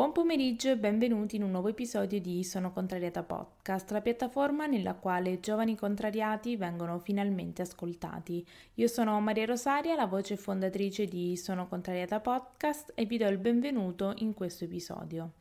Buon 0.00 0.12
pomeriggio 0.12 0.70
e 0.70 0.78
benvenuti 0.78 1.36
in 1.36 1.42
un 1.42 1.50
nuovo 1.50 1.68
episodio 1.68 2.18
di 2.22 2.42
Sono 2.42 2.72
Contrariata 2.72 3.22
Podcast, 3.22 3.90
la 3.90 4.00
piattaforma 4.00 4.64
nella 4.64 4.94
quale 4.94 5.40
giovani 5.40 5.76
contrariati 5.76 6.56
vengono 6.56 6.98
finalmente 7.00 7.60
ascoltati. 7.60 8.42
Io 8.76 8.86
sono 8.86 9.20
Maria 9.20 9.44
Rosaria, 9.44 9.94
la 9.96 10.06
voce 10.06 10.38
fondatrice 10.38 11.04
di 11.04 11.36
Sono 11.36 11.68
Contrariata 11.68 12.18
Podcast 12.18 12.92
e 12.94 13.04
vi 13.04 13.18
do 13.18 13.28
il 13.28 13.36
benvenuto 13.36 14.14
in 14.20 14.32
questo 14.32 14.64
episodio. 14.64 15.32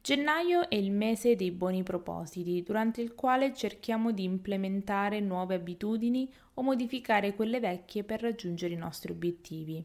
Gennaio 0.00 0.70
è 0.70 0.76
il 0.76 0.92
mese 0.92 1.34
dei 1.34 1.50
buoni 1.50 1.82
propositi, 1.82 2.62
durante 2.62 3.00
il 3.00 3.16
quale 3.16 3.52
cerchiamo 3.52 4.12
di 4.12 4.22
implementare 4.22 5.18
nuove 5.18 5.56
abitudini 5.56 6.32
o 6.54 6.62
modificare 6.62 7.34
quelle 7.34 7.58
vecchie 7.58 8.04
per 8.04 8.20
raggiungere 8.20 8.74
i 8.74 8.76
nostri 8.76 9.10
obiettivi. 9.10 9.84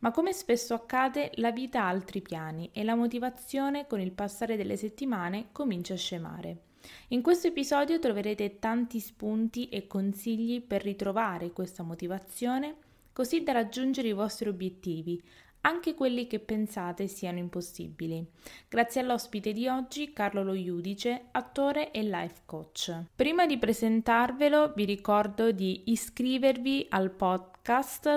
Ma 0.00 0.10
come 0.10 0.32
spesso 0.32 0.74
accade, 0.74 1.32
la 1.36 1.52
vita 1.52 1.82
ha 1.82 1.88
altri 1.88 2.20
piani 2.20 2.70
e 2.72 2.84
la 2.84 2.94
motivazione 2.94 3.86
con 3.86 4.00
il 4.00 4.12
passare 4.12 4.56
delle 4.56 4.76
settimane 4.76 5.48
comincia 5.52 5.94
a 5.94 5.98
scemare. 5.98 6.56
In 7.08 7.22
questo 7.22 7.46
episodio 7.46 7.98
troverete 7.98 8.58
tanti 8.58 8.98
spunti 8.98 9.68
e 9.68 9.86
consigli 9.86 10.60
per 10.62 10.82
ritrovare 10.82 11.52
questa 11.52 11.82
motivazione 11.82 12.76
così 13.12 13.42
da 13.42 13.52
raggiungere 13.52 14.08
i 14.08 14.12
vostri 14.12 14.48
obiettivi, 14.48 15.22
anche 15.62 15.94
quelli 15.94 16.26
che 16.26 16.40
pensate 16.40 17.06
siano 17.06 17.38
impossibili. 17.38 18.26
Grazie 18.68 19.02
all'ospite 19.02 19.52
di 19.52 19.68
oggi, 19.68 20.12
Carlo 20.12 20.42
Lo 20.42 20.54
Iudice, 20.54 21.26
attore 21.30 21.92
e 21.92 22.02
life 22.02 22.42
coach. 22.46 23.04
Prima 23.14 23.46
di 23.46 23.58
presentarvelo, 23.58 24.72
vi 24.74 24.84
ricordo 24.84 25.52
di 25.52 25.82
iscrivervi 25.86 26.86
al 26.90 27.10
podcast 27.10 27.61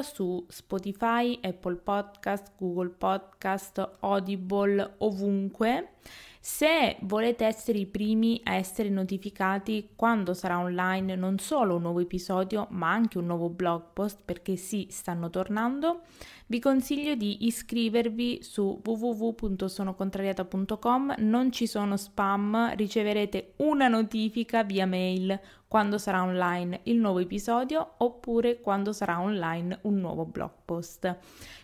su 0.01 0.43
Spotify, 0.49 1.37
Apple 1.41 1.75
Podcast, 1.75 2.53
Google 2.57 2.89
Podcast, 2.89 3.97
Audible, 3.99 4.95
ovunque. 4.97 5.89
Se 6.39 6.97
volete 7.01 7.45
essere 7.45 7.77
i 7.79 7.85
primi 7.87 8.39
a 8.43 8.53
essere 8.53 8.89
notificati 8.89 9.89
quando 9.95 10.35
sarà 10.35 10.59
online 10.59 11.15
non 11.15 11.39
solo 11.39 11.75
un 11.75 11.81
nuovo 11.81 12.01
episodio, 12.01 12.67
ma 12.69 12.91
anche 12.91 13.17
un 13.17 13.25
nuovo 13.25 13.49
blog 13.49 13.81
post, 13.93 14.19
perché 14.23 14.55
sì, 14.55 14.85
stanno 14.91 15.31
tornando, 15.31 16.01
vi 16.45 16.59
consiglio 16.59 17.15
di 17.15 17.47
iscrivervi 17.47 18.43
su 18.43 18.79
www.sonocontrariata.com, 18.83 21.15
non 21.17 21.51
ci 21.51 21.65
sono 21.65 21.97
spam, 21.97 22.75
riceverete 22.75 23.53
una 23.57 23.87
notifica 23.87 24.63
via 24.63 24.85
mail 24.85 25.39
quando 25.75 25.97
sarà 25.97 26.23
online 26.23 26.79
il 26.83 26.95
nuovo 26.95 27.19
episodio 27.19 27.95
oppure 27.97 28.61
quando 28.61 28.93
sarà 28.93 29.19
online 29.19 29.79
un 29.81 29.99
nuovo 29.99 30.23
blog 30.23 30.51
post. 30.63 31.17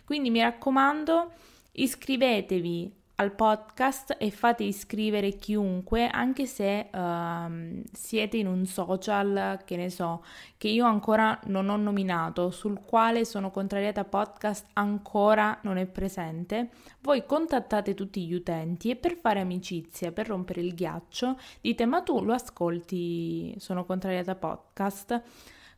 Quindi 0.04 0.28
mi 0.28 0.42
raccomando, 0.42 1.32
iscrivetevi 1.72 3.01
al 3.16 3.34
podcast 3.34 4.16
e 4.18 4.30
fate 4.30 4.64
iscrivere 4.64 5.36
chiunque, 5.36 6.08
anche 6.08 6.46
se 6.46 6.88
uh, 6.92 7.82
siete 7.92 8.36
in 8.36 8.46
un 8.46 8.66
social, 8.66 9.60
che 9.64 9.76
ne 9.76 9.90
so, 9.90 10.24
che 10.56 10.68
io 10.68 10.86
ancora 10.86 11.38
non 11.44 11.68
ho 11.68 11.76
nominato, 11.76 12.50
sul 12.50 12.80
quale 12.80 13.24
sono 13.24 13.50
contrariata 13.50 14.04
podcast 14.04 14.68
ancora 14.72 15.58
non 15.62 15.76
è 15.76 15.86
presente, 15.86 16.70
voi 17.00 17.24
contattate 17.26 17.94
tutti 17.94 18.24
gli 18.26 18.34
utenti 18.34 18.90
e 18.90 18.96
per 18.96 19.16
fare 19.16 19.40
amicizia, 19.40 20.12
per 20.12 20.28
rompere 20.28 20.60
il 20.60 20.74
ghiaccio, 20.74 21.38
dite 21.60 21.84
ma 21.84 22.02
tu 22.02 22.22
lo 22.22 22.32
ascolti, 22.32 23.54
sono 23.58 23.84
contrariata 23.84 24.34
podcast 24.34 25.22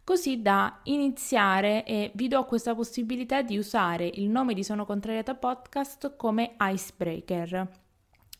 così 0.05 0.43
da 0.43 0.81
iniziare 0.85 1.85
e 1.85 2.13
vi 2.15 2.29
do 2.29 2.45
questa 2.45 2.75
possibilità 2.75 3.43
di 3.43 3.57
usare 3.57 4.07
il 4.07 4.29
nome 4.29 4.55
di 4.55 4.63
Sono 4.63 4.85
Contrariata 4.85 5.35
Podcast 5.35 6.15
come 6.17 6.55
icebreaker. 6.61 7.83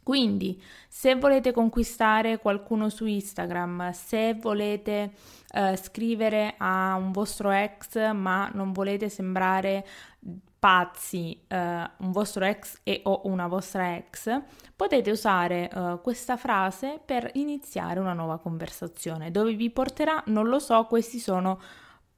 Quindi, 0.05 0.63
se 0.87 1.15
volete 1.15 1.51
conquistare 1.51 2.39
qualcuno 2.39 2.91
su 2.91 3.07
Instagram, 3.07 3.91
se 3.93 4.35
volete 4.35 5.15
eh, 5.51 5.77
scrivere 5.77 6.57
a 6.59 6.95
un 6.97 7.11
vostro 7.11 7.51
ex 7.51 8.13
ma 8.13 8.51
non 8.53 8.73
volete 8.73 9.09
sembrare 9.09 9.87
pazzi 10.65 11.39
uh, 11.47 11.57
un 11.57 12.11
vostro 12.11 12.47
ex 12.47 12.81
e 12.85 13.03
o 13.05 13.21
una 13.25 13.49
vostra 13.49 13.97
ex, 13.97 14.41
potete 14.75 15.11
usare 15.11 15.69
uh, 15.71 16.01
questa 16.01 16.39
frase 16.39 16.99
per 17.05 17.29
iniziare 17.35 18.01
una 18.01 18.15
nuova 18.15 18.39
conversazione. 18.39 19.31
Dove 19.31 19.53
vi 19.53 19.69
porterà? 19.69 20.23
Non 20.29 20.49
lo 20.49 20.59
so, 20.59 20.87
questi 20.87 21.19
sono 21.19 21.61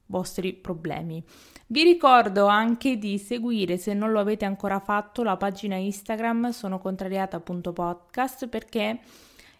vostri 0.05 0.53
problemi. 0.53 1.21
Vi 1.65 1.83
ricordo 1.83 2.45
anche 2.45 2.95
di 2.97 3.17
seguire, 3.17 3.75
se 3.75 3.93
non 3.93 4.13
lo 4.13 4.21
avete 4.21 4.45
ancora 4.45 4.79
fatto, 4.79 5.23
la 5.23 5.35
pagina 5.35 5.75
Instagram 5.75 6.51
sono 6.51 6.79
contrariata.podcast 6.79 8.47
perché 8.47 8.97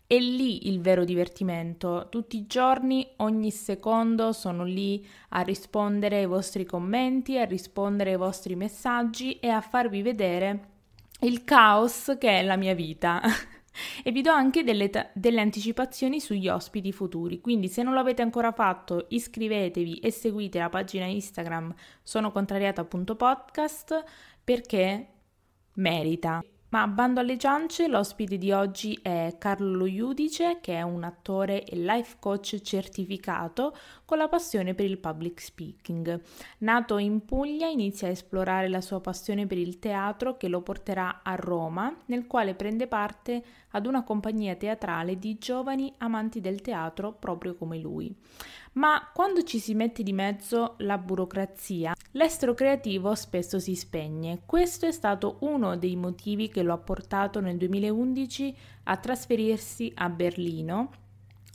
è 0.08 0.18
lì 0.18 0.70
il 0.70 0.80
vero 0.80 1.04
divertimento. 1.04 2.08
Tutti 2.10 2.38
i 2.38 2.48
giorni, 2.48 3.06
ogni 3.18 3.52
secondo 3.52 4.32
sono 4.32 4.64
lì 4.64 5.06
a 5.30 5.42
rispondere 5.42 6.20
ai 6.20 6.26
vostri 6.26 6.64
commenti, 6.64 7.38
a 7.38 7.44
rispondere 7.44 8.12
ai 8.12 8.18
vostri 8.18 8.56
messaggi 8.56 9.38
e 9.40 9.50
a 9.50 9.60
farvi 9.60 10.02
vedere 10.02 10.76
il 11.22 11.44
caos 11.44 12.16
che 12.18 12.40
è 12.40 12.42
la 12.42 12.56
mia 12.56 12.74
vita. 12.74 13.22
e 14.02 14.12
vi 14.12 14.22
do 14.22 14.32
anche 14.32 14.64
delle, 14.64 14.90
delle, 15.14 15.42
anticipazioni 15.42 16.22
sugli 16.22 16.48
ospiti 16.48 16.94
futuri. 16.94 17.42
Quindi, 17.42 17.68
se 17.68 17.84
non 17.84 17.94
l'avete 17.94 18.22
ancora 18.22 18.54
fatto, 18.54 19.08
iscrivetevi 19.10 20.00
e 20.00 20.10
seguite 20.10 20.60
la 20.60 20.70
pagina 20.70 21.06
Instagram 21.06 21.74
sono 22.02 22.32
contrariata.podcast 22.32 24.04
perché 24.42 25.08
merita. 25.74 26.42
Ma 26.70 26.86
bando 26.86 27.22
alle 27.22 27.38
ciance, 27.38 27.88
l'ospite 27.88 28.38
di 28.38 28.52
oggi 28.52 29.00
è 29.02 29.38
Carlo 29.40 29.86
Iudice, 29.86 30.58
che 30.60 30.74
è 30.74 30.82
un 30.82 31.06
attore 31.06 31.64
e 31.64 31.78
life 31.78 32.18
coach 32.20 32.60
certificato 32.62 33.74
con 34.04 34.18
la 34.18 34.28
passione 34.28 34.74
per 34.74 34.84
il 34.84 34.98
public 34.98 35.40
speaking. 35.40 36.22
Nato 36.60 36.98
in 36.98 37.24
Puglia, 37.24 37.68
inizia 37.68 38.10
a 38.10 38.12
esplorare 38.12 38.68
la 38.68 38.82
sua 38.82 39.00
passione 39.00 39.48
per 39.48 39.58
il 39.58 39.80
teatro 39.80 40.36
che 40.36 40.50
lo 40.50 40.60
porterà 40.62 41.22
a 41.24 41.36
Roma, 41.36 41.96
nel 42.08 42.28
quale 42.28 42.54
prende 42.54 42.88
parte 42.88 43.42
ad 43.72 43.86
una 43.86 44.04
compagnia 44.04 44.56
teatrale 44.56 45.18
di 45.18 45.38
giovani 45.38 45.94
amanti 46.00 46.42
del 46.42 46.60
teatro 46.60 47.14
proprio 47.14 47.56
come 47.56 47.78
lui. 47.78 48.14
Ma 48.78 49.10
quando 49.12 49.42
ci 49.42 49.58
si 49.58 49.74
mette 49.74 50.04
di 50.04 50.14
mezzo 50.14 50.76
la 50.80 51.00
burocrazia, 51.00 51.96
l'estero 52.12 52.54
creativo 52.54 53.16
spesso 53.16 53.58
si 53.58 53.74
spegne. 53.74 54.42
Questo 54.46 54.86
è 54.86 54.92
stato 54.92 55.38
uno 55.40 55.76
dei 55.78 55.96
motivi 55.96 56.48
che 56.48 56.62
lo 56.62 56.74
ha 56.74 56.78
portato 56.78 57.40
nel 57.40 57.58
2011 57.58 58.56
a 58.84 58.98
trasferirsi 58.98 59.92
a 59.96 60.10
Berlino 60.10 60.92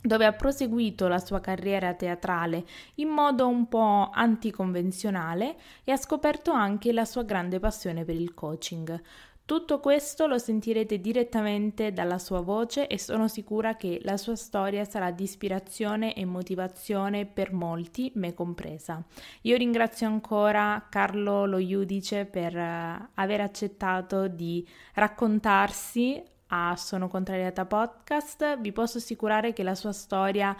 dove 0.05 0.25
ha 0.25 0.33
proseguito 0.33 1.07
la 1.07 1.17
sua 1.17 1.39
carriera 1.39 1.93
teatrale 1.93 2.65
in 2.95 3.07
modo 3.07 3.47
un 3.47 3.69
po' 3.69 4.09
anticonvenzionale 4.11 5.55
e 5.85 5.93
ha 5.93 5.95
scoperto 5.95 6.51
anche 6.51 6.91
la 6.91 7.05
sua 7.05 7.23
grande 7.23 7.57
passione 7.61 8.03
per 8.03 8.15
il 8.15 8.33
coaching. 8.33 9.01
Tutto 9.45 9.81
questo 9.81 10.25
lo 10.25 10.37
sentirete 10.37 11.01
direttamente 11.01 11.91
dalla 11.91 12.17
sua 12.17 12.39
voce 12.39 12.87
e 12.87 12.97
sono 12.97 13.27
sicura 13.27 13.75
che 13.75 13.99
la 14.03 14.15
sua 14.15 14.37
storia 14.37 14.85
sarà 14.85 15.11
di 15.11 15.23
ispirazione 15.23 16.15
e 16.15 16.23
motivazione 16.23 17.25
per 17.25 17.51
molti, 17.51 18.09
me 18.15 18.33
compresa. 18.33 19.03
Io 19.41 19.57
ringrazio 19.57 20.07
ancora 20.07 20.87
Carlo 20.89 21.45
Lo 21.45 21.57
Iudice 21.57 22.23
per 22.25 22.55
uh, 22.55 23.09
aver 23.15 23.41
accettato 23.41 24.29
di 24.29 24.65
raccontarsi 24.93 26.23
a 26.47 26.77
Sono 26.77 27.09
Contrariata 27.09 27.65
Podcast. 27.65 28.61
Vi 28.61 28.71
posso 28.71 28.99
assicurare 28.99 29.51
che 29.51 29.63
la 29.63 29.75
sua 29.75 29.91
storia 29.91 30.55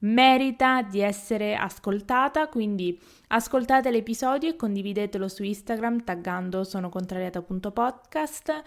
merita 0.00 0.82
di 0.82 1.00
essere 1.00 1.54
ascoltata, 1.54 2.48
quindi 2.48 2.98
ascoltate 3.28 3.90
l'episodio 3.90 4.50
e 4.50 4.56
condividetelo 4.56 5.28
su 5.28 5.42
Instagram 5.42 6.04
taggando 6.04 6.64
sonocontrariata.podcast. 6.64 8.62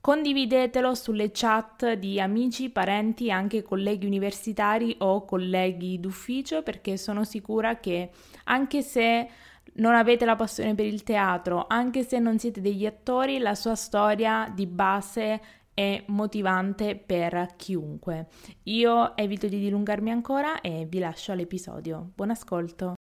Condividetelo 0.00 0.94
sulle 0.96 1.30
chat 1.32 1.92
di 1.92 2.20
amici, 2.20 2.70
parenti, 2.70 3.30
anche 3.30 3.62
colleghi 3.62 4.04
universitari 4.04 4.96
o 4.98 5.24
colleghi 5.24 6.00
d'ufficio 6.00 6.62
perché 6.62 6.96
sono 6.96 7.22
sicura 7.22 7.78
che 7.78 8.10
anche 8.44 8.82
se 8.82 9.28
non 9.74 9.94
avete 9.94 10.24
la 10.24 10.34
passione 10.34 10.74
per 10.74 10.86
il 10.86 11.04
teatro, 11.04 11.66
anche 11.68 12.02
se 12.02 12.18
non 12.18 12.38
siete 12.38 12.60
degli 12.60 12.84
attori, 12.84 13.38
la 13.38 13.54
sua 13.54 13.76
storia 13.76 14.50
di 14.52 14.66
base 14.66 15.40
è 15.74 16.04
motivante 16.08 16.96
per 16.96 17.54
chiunque. 17.56 18.28
Io 18.64 19.16
evito 19.16 19.46
di 19.48 19.58
dilungarmi 19.58 20.10
ancora 20.10 20.60
e 20.60 20.86
vi 20.88 20.98
lascio 20.98 21.32
all'episodio. 21.32 22.12
Buon 22.14 22.30
ascolto. 22.30 22.94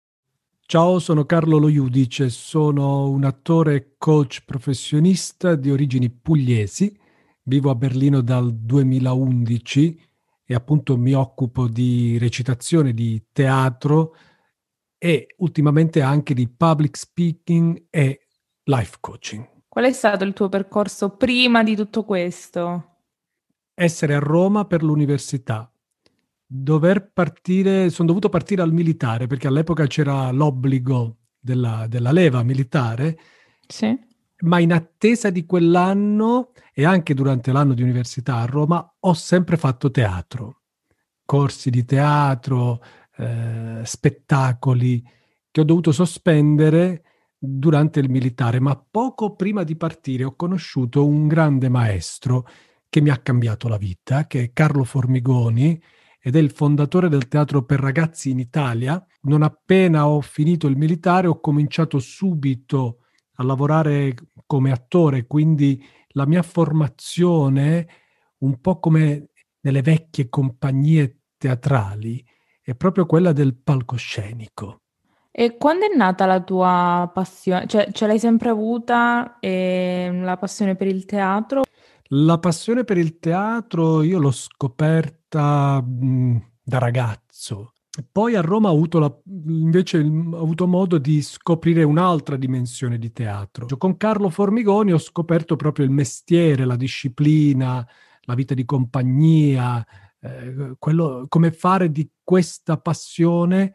Ciao, 0.60 1.00
sono 1.00 1.24
Carlo 1.24 1.58
Lo 1.58 1.68
Iudice, 1.68 2.30
sono 2.30 3.08
un 3.08 3.24
attore 3.24 3.74
e 3.74 3.94
coach 3.98 4.44
professionista 4.44 5.56
di 5.56 5.68
origini 5.68 6.10
pugliesi, 6.10 6.96
vivo 7.42 7.70
a 7.70 7.74
Berlino 7.74 8.20
dal 8.20 8.54
2011 8.54 10.00
e 10.44 10.54
appunto 10.54 10.96
mi 10.96 11.12
occupo 11.12 11.66
di 11.66 12.18
recitazione, 12.18 12.94
di 12.94 13.20
teatro 13.32 14.14
e 14.96 15.34
ultimamente 15.38 16.02
anche 16.02 16.34
di 16.34 16.48
public 16.48 16.96
speaking 16.96 17.86
e 17.90 18.28
life 18.62 18.98
coaching. 19.00 19.59
Qual 19.70 19.84
è 19.86 19.92
stato 19.92 20.24
il 20.24 20.34
tuo 20.34 20.50
percorso 20.50 21.16
prima 21.16 21.62
di 21.62 21.74
tutto 21.74 22.04
questo? 22.04 22.90
essere 23.80 24.14
a 24.14 24.18
Roma 24.18 24.66
per 24.66 24.82
l'università, 24.82 25.72
dover 26.44 27.10
partire, 27.12 27.88
sono 27.88 28.08
dovuto 28.08 28.28
partire 28.28 28.60
al 28.60 28.74
militare 28.74 29.26
perché 29.26 29.46
all'epoca 29.46 29.86
c'era 29.86 30.30
l'obbligo 30.30 31.16
della, 31.38 31.86
della 31.88 32.12
leva 32.12 32.42
militare. 32.42 33.18
Sì. 33.66 33.98
Ma 34.42 34.58
in 34.58 34.72
attesa 34.72 35.30
di 35.30 35.46
quell'anno 35.46 36.52
e 36.74 36.84
anche 36.84 37.14
durante 37.14 37.52
l'anno 37.52 37.72
di 37.72 37.82
università 37.82 38.36
a 38.36 38.44
Roma 38.44 38.96
ho 39.00 39.14
sempre 39.14 39.56
fatto 39.56 39.90
teatro, 39.90 40.62
corsi 41.24 41.70
di 41.70 41.84
teatro, 41.84 42.82
eh, 43.16 43.80
spettacoli 43.82 45.02
che 45.50 45.60
ho 45.60 45.64
dovuto 45.64 45.90
sospendere 45.90 47.02
durante 47.42 48.00
il 48.00 48.10
militare, 48.10 48.60
ma 48.60 48.76
poco 48.76 49.34
prima 49.34 49.64
di 49.64 49.74
partire 49.76 50.24
ho 50.24 50.36
conosciuto 50.36 51.06
un 51.06 51.26
grande 51.26 51.70
maestro 51.70 52.46
che 52.90 53.00
mi 53.00 53.08
ha 53.08 53.16
cambiato 53.16 53.66
la 53.68 53.78
vita, 53.78 54.26
che 54.26 54.42
è 54.42 54.52
Carlo 54.52 54.84
Formigoni, 54.84 55.80
ed 56.20 56.36
è 56.36 56.38
il 56.38 56.50
fondatore 56.50 57.08
del 57.08 57.28
teatro 57.28 57.64
per 57.64 57.80
ragazzi 57.80 58.30
in 58.30 58.38
Italia. 58.40 59.02
Non 59.22 59.42
appena 59.42 60.06
ho 60.06 60.20
finito 60.20 60.66
il 60.66 60.76
militare 60.76 61.26
ho 61.26 61.40
cominciato 61.40 61.98
subito 61.98 62.98
a 63.36 63.42
lavorare 63.42 64.14
come 64.44 64.70
attore, 64.70 65.26
quindi 65.26 65.82
la 66.08 66.26
mia 66.26 66.42
formazione, 66.42 67.88
un 68.38 68.60
po' 68.60 68.78
come 68.80 69.30
nelle 69.60 69.80
vecchie 69.82 70.28
compagnie 70.28 71.20
teatrali, 71.38 72.22
è 72.60 72.74
proprio 72.74 73.06
quella 73.06 73.32
del 73.32 73.56
palcoscenico. 73.56 74.79
E 75.32 75.56
quando 75.56 75.86
è 75.86 75.96
nata 75.96 76.26
la 76.26 76.42
tua 76.42 77.08
passione? 77.14 77.66
Cioè, 77.66 77.90
ce 77.92 78.06
l'hai 78.06 78.18
sempre 78.18 78.48
avuta 78.48 79.38
eh, 79.38 80.10
la 80.12 80.36
passione 80.36 80.74
per 80.74 80.88
il 80.88 81.04
teatro? 81.04 81.62
La 82.08 82.38
passione 82.38 82.82
per 82.82 82.98
il 82.98 83.20
teatro 83.20 84.02
io 84.02 84.18
l'ho 84.18 84.32
scoperta 84.32 85.80
mh, 85.80 86.50
da 86.62 86.78
ragazzo. 86.78 87.74
Poi 88.10 88.34
a 88.34 88.40
Roma 88.40 88.70
ho 88.70 88.74
avuto 88.74 88.98
la, 88.98 89.12
invece 89.46 89.98
ho 89.98 90.40
avuto 90.40 90.66
modo 90.66 90.98
di 90.98 91.22
scoprire 91.22 91.84
un'altra 91.84 92.36
dimensione 92.36 92.98
di 92.98 93.12
teatro. 93.12 93.66
Con 93.78 93.96
Carlo 93.96 94.30
Formigoni 94.30 94.92
ho 94.92 94.98
scoperto 94.98 95.54
proprio 95.54 95.84
il 95.84 95.90
mestiere, 95.92 96.64
la 96.64 96.76
disciplina, 96.76 97.86
la 98.22 98.34
vita 98.34 98.54
di 98.54 98.64
compagnia, 98.64 99.84
eh, 100.20 100.74
quello, 100.78 101.26
come 101.28 101.52
fare 101.52 101.90
di 101.90 102.08
questa 102.22 102.78
passione 102.78 103.74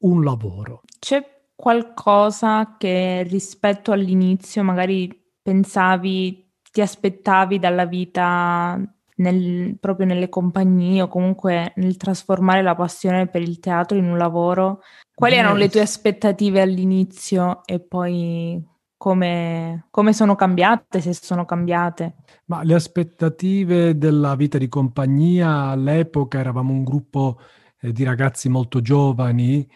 un 0.00 0.22
lavoro. 0.22 0.82
C'è 0.98 1.24
qualcosa 1.54 2.76
che 2.78 3.24
rispetto 3.24 3.92
all'inizio 3.92 4.62
magari 4.62 5.10
pensavi 5.42 6.46
ti 6.70 6.80
aspettavi 6.80 7.58
dalla 7.58 7.86
vita 7.86 8.80
nel, 9.16 9.76
proprio 9.80 10.06
nelle 10.06 10.28
compagnie 10.28 11.02
o 11.02 11.08
comunque 11.08 11.72
nel 11.76 11.96
trasformare 11.96 12.62
la 12.62 12.74
passione 12.74 13.26
per 13.26 13.42
il 13.42 13.58
teatro 13.58 13.96
in 13.96 14.04
un 14.04 14.16
lavoro? 14.16 14.80
Quali 15.14 15.34
erano 15.34 15.56
le 15.56 15.68
tue 15.68 15.80
aspettative 15.80 16.60
all'inizio 16.60 17.62
e 17.64 17.80
poi 17.80 18.64
come, 18.96 19.86
come, 19.90 20.12
sono 20.12 20.34
cambiate, 20.34 21.00
se 21.00 21.12
sono 21.12 21.44
cambiate? 21.44 22.16
Ma 22.46 22.62
le 22.62 22.74
aspettative 22.74 23.96
della 23.96 24.34
vita 24.36 24.58
di 24.58 24.68
compagnia 24.68 25.70
all'epoca 25.70 26.38
eravamo 26.38 26.72
un 26.72 26.84
gruppo 26.84 27.40
eh, 27.80 27.92
di 27.92 28.04
ragazzi 28.04 28.48
molto 28.48 28.80
giovani, 28.80 29.68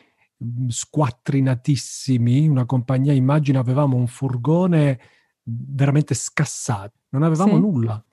squattrinatissimi, 0.68 2.48
una 2.48 2.64
compagnia, 2.64 3.12
immagino 3.12 3.58
avevamo 3.58 3.96
un 3.96 4.06
furgone 4.06 5.00
veramente 5.42 6.14
scassati, 6.14 6.98
non 7.10 7.22
avevamo 7.22 7.54
sì. 7.54 7.60
nulla. 7.60 8.04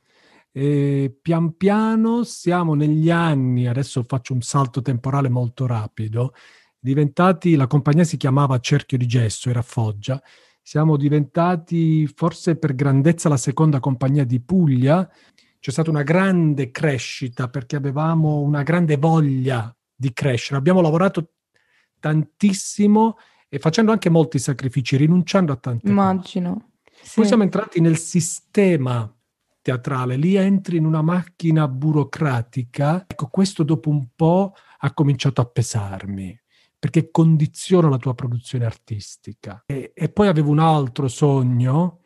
E 0.52 1.16
pian 1.22 1.56
piano 1.56 2.24
siamo 2.24 2.74
negli 2.74 3.10
anni, 3.10 3.68
adesso 3.68 4.04
faccio 4.04 4.34
un 4.34 4.42
salto 4.42 4.81
temporale 4.81 5.30
molto 5.30 5.66
rapido, 5.68 6.34
diventati, 6.80 7.56
la 7.56 7.68
compagnia 7.68 8.04
si 8.04 8.18
chiamava 8.18 8.60
Cerchio 8.60 8.98
di 8.98 9.06
Gesso, 9.06 9.50
era 9.50 9.62
Foggia, 9.62 10.22
siamo 10.62 10.98
diventati 10.98 12.08
forse 12.08 12.56
per 12.58 12.76
grandezza 12.76 13.30
la 13.30 13.38
seconda 13.38 13.80
compagnia 13.80 14.24
di 14.24 14.40
Puglia, 14.40 15.08
c'è 15.60 15.72
stata 15.72 15.90
una 15.90 16.04
grande 16.04 16.72
crescita 16.72 17.50
perché 17.50 17.76
avevamo 17.76 18.40
una 18.40 18.64
grande 18.64 18.98
voglia 18.98 19.76
di 19.94 20.14
crescere, 20.14 20.58
abbiamo 20.58 20.81
lavorato 20.81 21.34
tantissimo 22.00 23.18
e 23.48 23.60
facendo 23.60 23.92
anche 23.92 24.10
molti 24.10 24.40
sacrifici, 24.40 24.96
rinunciando 24.96 25.51
a 25.51 25.56
tante 25.56 25.90
Immagino. 25.90 26.54
cose. 26.54 26.66
Sì. 27.01 27.16
Poi 27.16 27.25
siamo 27.25 27.44
entrati 27.44 27.81
nel 27.81 27.98
sistema 27.98 29.12
teatrale, 29.62 30.16
lì 30.16 30.36
entri 30.36 30.78
in 30.78 30.86
una 30.86 31.01
macchina 31.01 31.68
burocratica. 31.68 33.06
Ecco, 33.07 33.28
questo 33.28 33.63
dopo 33.63 33.90
un 33.90 34.07
po' 34.16 34.54
ha 34.80 34.94
cominciato 34.94 35.42
a 35.42 35.46
pesarmi 35.46 36.40
perché 36.80 37.12
condiziona 37.12 37.90
la 37.90 37.98
tua 37.98 38.16
produzione 38.16 38.66
artistica. 38.66 39.63
E, 39.66 39.92
e 39.94 40.10
poi 40.10 40.28
avevo 40.28 40.50
un 40.50 40.60
altro 40.60 41.10
sogno 41.10 42.00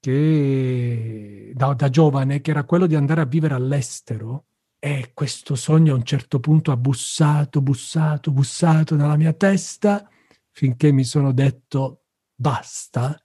che, 0.00 1.52
da, 1.54 1.74
da, 1.74 1.90
giovane, 1.90 2.40
che 2.40 2.50
era 2.50 2.64
quello 2.64 2.86
di 2.86 2.94
andare 2.94 3.20
a 3.20 3.26
vivere 3.26 3.54
all'estero. 3.54 4.46
E 4.86 5.10
questo 5.14 5.56
sogno 5.56 5.94
a 5.94 5.96
un 5.96 6.04
certo 6.04 6.38
punto 6.38 6.70
ha 6.70 6.76
bussato, 6.76 7.60
bussato, 7.60 8.30
bussato 8.30 8.94
nella 8.94 9.16
mia 9.16 9.32
testa 9.32 10.08
finché 10.52 10.92
mi 10.92 11.02
sono 11.02 11.32
detto 11.32 12.04
basta 12.32 13.20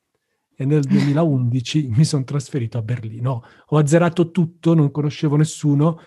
e 0.56 0.66
nel 0.66 0.82
2011 0.82 1.90
mi 1.94 2.04
sono 2.04 2.24
trasferito 2.24 2.80
a 2.80 2.82
Berlino. 2.82 3.44
Ho 3.68 3.78
azzerato 3.78 4.32
tutto, 4.32 4.74
non 4.74 4.90
conoscevo 4.90 5.36
nessuno 5.36 6.02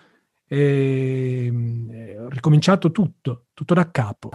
e, 0.45 1.49
e 1.89 2.19
ho 2.19 2.27
ricominciato 2.27 2.91
tutto, 2.91 3.45
tutto 3.53 3.73
da 3.73 3.89
capo. 3.91 4.31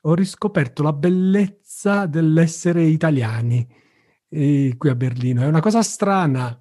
Ho 0.00 0.14
riscoperto 0.14 0.82
la 0.82 0.94
bellezza 0.94 2.06
dell'essere 2.06 2.84
italiani 2.84 3.68
eh, 4.30 4.76
qui 4.78 4.88
a 4.88 4.94
Berlino. 4.94 5.42
È 5.42 5.46
una 5.46 5.60
cosa 5.60 5.82
strana. 5.82 6.58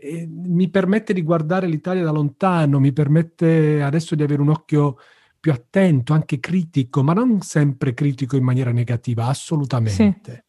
E 0.00 0.26
mi 0.26 0.70
permette 0.70 1.12
di 1.12 1.22
guardare 1.22 1.66
l'Italia 1.66 2.02
da 2.02 2.10
lontano, 2.10 2.80
mi 2.80 2.92
permette 2.92 3.82
adesso 3.82 4.14
di 4.14 4.22
avere 4.22 4.40
un 4.40 4.48
occhio 4.48 4.96
più 5.38 5.52
attento, 5.52 6.12
anche 6.12 6.40
critico, 6.40 7.02
ma 7.02 7.12
non 7.12 7.40
sempre 7.42 7.94
critico 7.94 8.36
in 8.36 8.44
maniera 8.44 8.72
negativa, 8.72 9.26
assolutamente. 9.26 10.32
Sì 10.32 10.48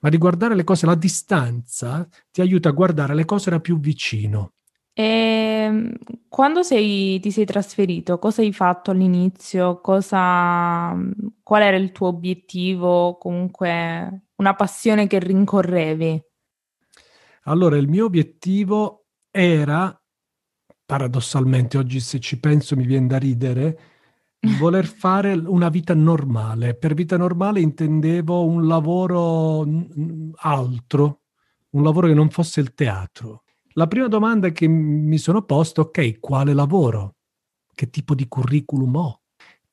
ma 0.00 0.08
di 0.08 0.18
guardare 0.18 0.54
le 0.54 0.62
cose, 0.64 0.86
la 0.86 0.94
distanza 0.94 2.06
ti 2.30 2.40
aiuta 2.40 2.68
a 2.68 2.72
guardare 2.72 3.14
le 3.14 3.24
cose 3.24 3.50
da 3.50 3.60
più 3.60 3.78
vicino. 3.80 4.52
E 4.92 5.04
ehm, 5.04 5.92
quando 6.28 6.62
sei, 6.62 7.18
ti 7.20 7.30
sei 7.30 7.44
trasferito, 7.44 8.18
cosa 8.18 8.42
hai 8.42 8.52
fatto 8.52 8.90
all'inizio? 8.90 9.80
Cosa, 9.80 10.94
qual 11.42 11.62
era 11.62 11.76
il 11.76 11.92
tuo 11.92 12.08
obiettivo? 12.08 13.16
Comunque 13.18 14.28
una 14.36 14.54
passione 14.54 15.06
che 15.06 15.18
rincorrevi? 15.18 16.22
Allora, 17.48 17.76
il 17.76 17.88
mio 17.88 18.06
obiettivo 18.06 19.06
era, 19.30 19.96
paradossalmente, 20.84 21.78
oggi 21.78 22.00
se 22.00 22.18
ci 22.18 22.40
penso 22.40 22.74
mi 22.74 22.84
viene 22.84 23.06
da 23.06 23.18
ridere, 23.18 23.78
voler 24.58 24.84
fare 24.86 25.32
una 25.32 25.68
vita 25.68 25.94
normale. 25.94 26.74
Per 26.74 26.94
vita 26.94 27.16
normale 27.16 27.60
intendevo 27.60 28.44
un 28.44 28.66
lavoro 28.66 29.64
altro, 30.38 31.20
un 31.70 31.82
lavoro 31.84 32.08
che 32.08 32.14
non 32.14 32.30
fosse 32.30 32.60
il 32.60 32.74
teatro. 32.74 33.44
La 33.74 33.86
prima 33.86 34.08
domanda 34.08 34.50
che 34.50 34.66
mi 34.66 35.18
sono 35.18 35.42
posto, 35.42 35.82
ok, 35.82 36.18
quale 36.18 36.52
lavoro? 36.52 37.14
Che 37.72 37.90
tipo 37.90 38.16
di 38.16 38.26
curriculum 38.26 38.96
ho? 38.96 39.20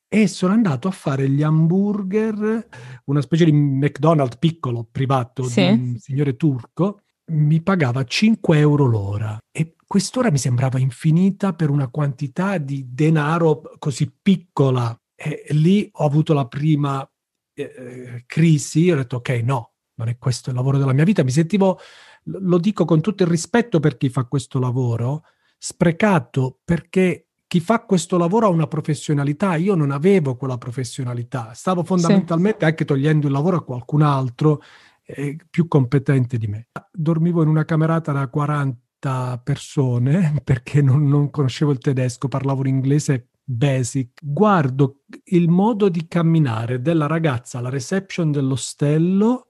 E 0.06 0.28
sono 0.28 0.52
andato 0.52 0.86
a 0.86 0.92
fare 0.92 1.28
gli 1.28 1.42
hamburger, 1.42 2.68
una 3.06 3.20
specie 3.20 3.46
di 3.46 3.52
McDonald's 3.52 4.36
piccolo, 4.36 4.86
privato, 4.88 5.42
sì. 5.42 5.60
di 5.60 5.72
un 5.72 5.96
signore 5.98 6.36
turco, 6.36 7.00
mi 7.26 7.62
pagava 7.62 8.04
5 8.04 8.58
euro 8.58 8.84
l'ora 8.84 9.38
e 9.50 9.76
quest'ora 9.86 10.30
mi 10.30 10.38
sembrava 10.38 10.78
infinita 10.78 11.54
per 11.54 11.70
una 11.70 11.88
quantità 11.88 12.58
di 12.58 12.86
denaro 12.92 13.62
così 13.78 14.10
piccola. 14.10 14.96
E 15.14 15.46
lì 15.50 15.88
ho 15.92 16.04
avuto 16.04 16.34
la 16.34 16.46
prima 16.46 17.08
eh, 17.54 18.24
crisi, 18.26 18.90
ho 18.90 18.96
detto 18.96 19.16
ok, 19.16 19.28
no, 19.44 19.72
non 19.94 20.08
è 20.08 20.18
questo 20.18 20.50
il 20.50 20.56
lavoro 20.56 20.78
della 20.78 20.92
mia 20.92 21.04
vita. 21.04 21.22
Mi 21.22 21.30
sentivo, 21.30 21.78
lo 22.24 22.58
dico 22.58 22.84
con 22.84 23.00
tutto 23.00 23.22
il 23.22 23.28
rispetto 23.28 23.80
per 23.80 23.96
chi 23.96 24.08
fa 24.08 24.24
questo 24.24 24.58
lavoro, 24.58 25.24
sprecato 25.58 26.58
perché 26.64 27.28
chi 27.46 27.60
fa 27.60 27.84
questo 27.84 28.18
lavoro 28.18 28.46
ha 28.46 28.50
una 28.50 28.66
professionalità, 28.66 29.54
io 29.54 29.76
non 29.76 29.92
avevo 29.92 30.34
quella 30.34 30.58
professionalità, 30.58 31.52
stavo 31.54 31.84
fondamentalmente 31.84 32.58
sì. 32.60 32.64
anche 32.64 32.84
togliendo 32.84 33.28
il 33.28 33.32
lavoro 33.32 33.58
a 33.58 33.62
qualcun 33.62 34.02
altro 34.02 34.60
eh, 35.06 35.36
più 35.48 35.68
competente 35.68 36.38
di 36.38 36.46
me. 36.46 36.68
Dormivo 36.92 37.42
in 37.42 37.48
una 37.48 37.64
camerata 37.64 38.12
da 38.12 38.28
40 38.28 39.40
persone 39.42 40.40
perché 40.44 40.82
non, 40.82 41.06
non 41.06 41.30
conoscevo 41.30 41.72
il 41.72 41.78
tedesco, 41.78 42.28
parlavo 42.28 42.62
l'inglese 42.62 43.28
basic. 43.44 44.20
Guardo 44.22 45.02
il 45.24 45.48
modo 45.48 45.88
di 45.88 46.06
camminare 46.08 46.80
della 46.80 47.06
ragazza 47.06 47.58
alla 47.58 47.68
reception 47.68 48.30
dell'ostello 48.32 49.48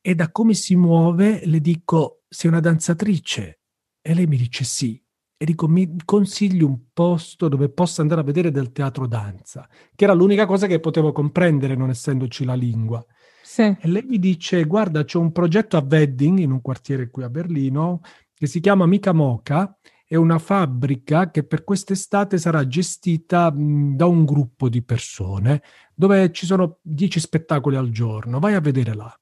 e 0.00 0.14
da 0.14 0.30
come 0.30 0.54
si 0.54 0.74
muove 0.74 1.42
le 1.44 1.60
dico 1.60 2.24
sei 2.28 2.50
una 2.50 2.60
danzatrice? 2.60 3.60
E 4.00 4.14
lei 4.14 4.26
mi 4.26 4.36
dice 4.36 4.64
sì. 4.64 5.00
e 5.36 5.44
dico 5.44 5.68
mi 5.68 5.96
consigli 6.04 6.62
un 6.62 6.90
posto 6.92 7.48
dove 7.48 7.68
possa 7.68 8.02
andare 8.02 8.22
a 8.22 8.24
vedere 8.24 8.50
del 8.50 8.72
teatro 8.72 9.06
danza, 9.06 9.68
che 9.94 10.04
era 10.04 10.14
l'unica 10.14 10.46
cosa 10.46 10.66
che 10.66 10.80
potevo 10.80 11.12
comprendere 11.12 11.76
non 11.76 11.90
essendoci 11.90 12.44
la 12.44 12.54
lingua. 12.54 13.04
Sì. 13.48 13.62
E 13.62 13.88
lei 13.88 14.02
mi 14.02 14.18
dice 14.18 14.62
guarda 14.64 15.04
c'è 15.04 15.16
un 15.16 15.32
progetto 15.32 15.78
a 15.78 15.86
Wedding 15.88 16.38
in 16.38 16.50
un 16.50 16.60
quartiere 16.60 17.08
qui 17.08 17.22
a 17.22 17.30
Berlino 17.30 18.02
che 18.34 18.46
si 18.46 18.60
chiama 18.60 18.84
Mica 18.84 19.12
Moca, 19.12 19.74
è 20.06 20.16
una 20.16 20.38
fabbrica 20.38 21.30
che 21.30 21.44
per 21.44 21.64
quest'estate 21.64 22.36
sarà 22.36 22.66
gestita 22.66 23.50
mh, 23.50 23.96
da 23.96 24.04
un 24.04 24.26
gruppo 24.26 24.68
di 24.68 24.82
persone 24.82 25.62
dove 25.94 26.30
ci 26.30 26.44
sono 26.44 26.78
dieci 26.82 27.20
spettacoli 27.20 27.76
al 27.76 27.88
giorno, 27.88 28.38
vai 28.38 28.52
a 28.52 28.60
vedere 28.60 28.94
là. 28.94 29.18